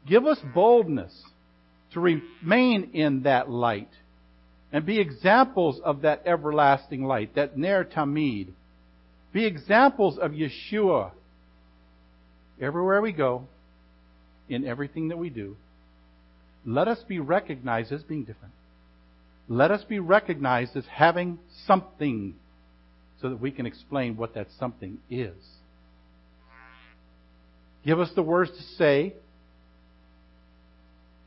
Give 0.06 0.24
us 0.24 0.38
boldness 0.54 1.12
to 1.94 2.00
remain 2.00 2.90
in 2.92 3.24
that 3.24 3.50
light 3.50 3.90
and 4.72 4.86
be 4.86 5.00
examples 5.00 5.80
of 5.84 6.02
that 6.02 6.22
everlasting 6.26 7.06
light, 7.06 7.34
that 7.34 7.58
Ner 7.58 7.82
Tamid. 7.82 8.52
Be 9.32 9.46
examples 9.46 10.16
of 10.16 10.30
Yeshua 10.30 11.10
everywhere 12.60 13.00
we 13.00 13.12
go, 13.12 13.46
in 14.48 14.66
everything 14.66 15.08
that 15.08 15.16
we 15.16 15.30
do. 15.30 15.56
Let 16.64 16.88
us 16.88 17.02
be 17.08 17.18
recognized 17.18 17.92
as 17.92 18.02
being 18.02 18.24
different. 18.24 18.54
Let 19.48 19.70
us 19.70 19.82
be 19.84 19.98
recognized 19.98 20.76
as 20.76 20.84
having 20.86 21.38
something 21.66 22.34
so 23.20 23.28
that 23.30 23.40
we 23.40 23.50
can 23.50 23.66
explain 23.66 24.16
what 24.16 24.34
that 24.34 24.48
something 24.58 24.98
is. 25.10 25.34
Give 27.84 27.98
us 27.98 28.10
the 28.14 28.22
words 28.22 28.50
to 28.50 28.62
say. 28.76 29.14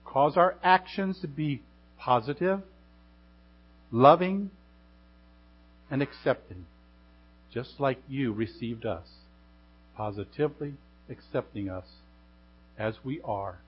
Cause 0.05 0.37
our 0.37 0.55
actions 0.63 1.19
to 1.21 1.27
be 1.27 1.61
positive, 1.97 2.61
loving, 3.91 4.49
and 5.91 6.01
accepting, 6.01 6.65
just 7.53 7.79
like 7.79 7.99
you 8.07 8.31
received 8.31 8.85
us, 8.85 9.05
positively 9.97 10.75
accepting 11.09 11.69
us 11.69 11.85
as 12.77 12.95
we 13.03 13.21
are. 13.23 13.59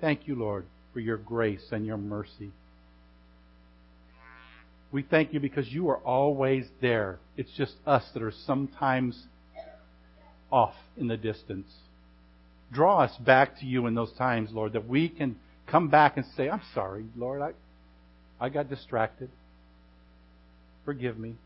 Thank 0.00 0.26
you, 0.26 0.34
Lord, 0.34 0.66
for 0.92 1.00
your 1.00 1.16
grace 1.16 1.64
and 1.70 1.86
your 1.86 1.96
mercy. 1.96 2.50
We 4.90 5.02
thank 5.02 5.32
you 5.32 5.40
because 5.40 5.68
you 5.68 5.88
are 5.88 5.98
always 5.98 6.66
there. 6.80 7.18
It's 7.36 7.50
just 7.56 7.74
us 7.86 8.04
that 8.12 8.22
are 8.22 8.32
sometimes 8.46 9.26
off 10.50 10.74
in 10.98 11.08
the 11.08 11.16
distance. 11.16 11.70
Draw 12.72 13.04
us 13.04 13.16
back 13.18 13.58
to 13.60 13.66
you 13.66 13.86
in 13.86 13.94
those 13.94 14.12
times, 14.12 14.50
Lord, 14.52 14.74
that 14.74 14.86
we 14.86 15.08
can 15.08 15.36
come 15.66 15.88
back 15.88 16.16
and 16.16 16.26
say, 16.36 16.50
I'm 16.50 16.60
sorry, 16.74 17.06
Lord, 17.16 17.40
I, 17.40 17.52
I 18.38 18.50
got 18.50 18.68
distracted. 18.68 19.30
Forgive 20.84 21.18
me. 21.18 21.36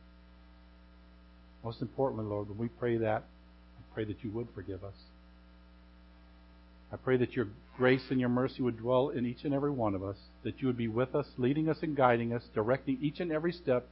Most 1.62 1.82
importantly, 1.82 2.26
Lord, 2.26 2.48
when 2.48 2.58
we 2.58 2.68
pray 2.68 2.96
that, 2.98 3.24
pray 3.96 4.04
that 4.04 4.22
you 4.22 4.30
would 4.30 4.46
forgive 4.54 4.84
us. 4.84 4.92
I 6.92 6.96
pray 6.96 7.16
that 7.16 7.32
your 7.32 7.48
grace 7.78 8.04
and 8.10 8.20
your 8.20 8.28
mercy 8.28 8.60
would 8.60 8.76
dwell 8.76 9.08
in 9.08 9.24
each 9.24 9.44
and 9.44 9.54
every 9.54 9.70
one 9.70 9.94
of 9.94 10.04
us, 10.04 10.18
that 10.44 10.60
you 10.60 10.66
would 10.66 10.76
be 10.76 10.86
with 10.86 11.14
us, 11.14 11.26
leading 11.38 11.70
us 11.70 11.78
and 11.80 11.96
guiding 11.96 12.34
us, 12.34 12.42
directing 12.54 12.98
each 13.00 13.20
and 13.20 13.32
every 13.32 13.52
step 13.52 13.88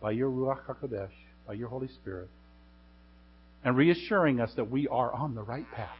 by 0.00 0.12
your 0.12 0.30
Ruach 0.30 0.60
HaKodesh, 0.68 1.10
by 1.48 1.54
your 1.54 1.66
Holy 1.66 1.88
Spirit, 1.88 2.28
and 3.64 3.76
reassuring 3.76 4.40
us 4.40 4.52
that 4.54 4.70
we 4.70 4.86
are 4.86 5.12
on 5.12 5.34
the 5.34 5.42
right 5.42 5.66
path. 5.72 5.98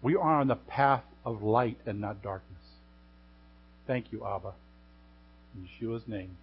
We 0.00 0.16
are 0.16 0.40
on 0.40 0.48
the 0.48 0.56
path 0.56 1.04
of 1.26 1.42
light 1.42 1.76
and 1.84 2.00
not 2.00 2.22
darkness. 2.22 2.64
Thank 3.86 4.12
you, 4.12 4.24
Abba. 4.24 4.54
In 5.54 5.68
Yeshua's 5.68 6.08
name. 6.08 6.38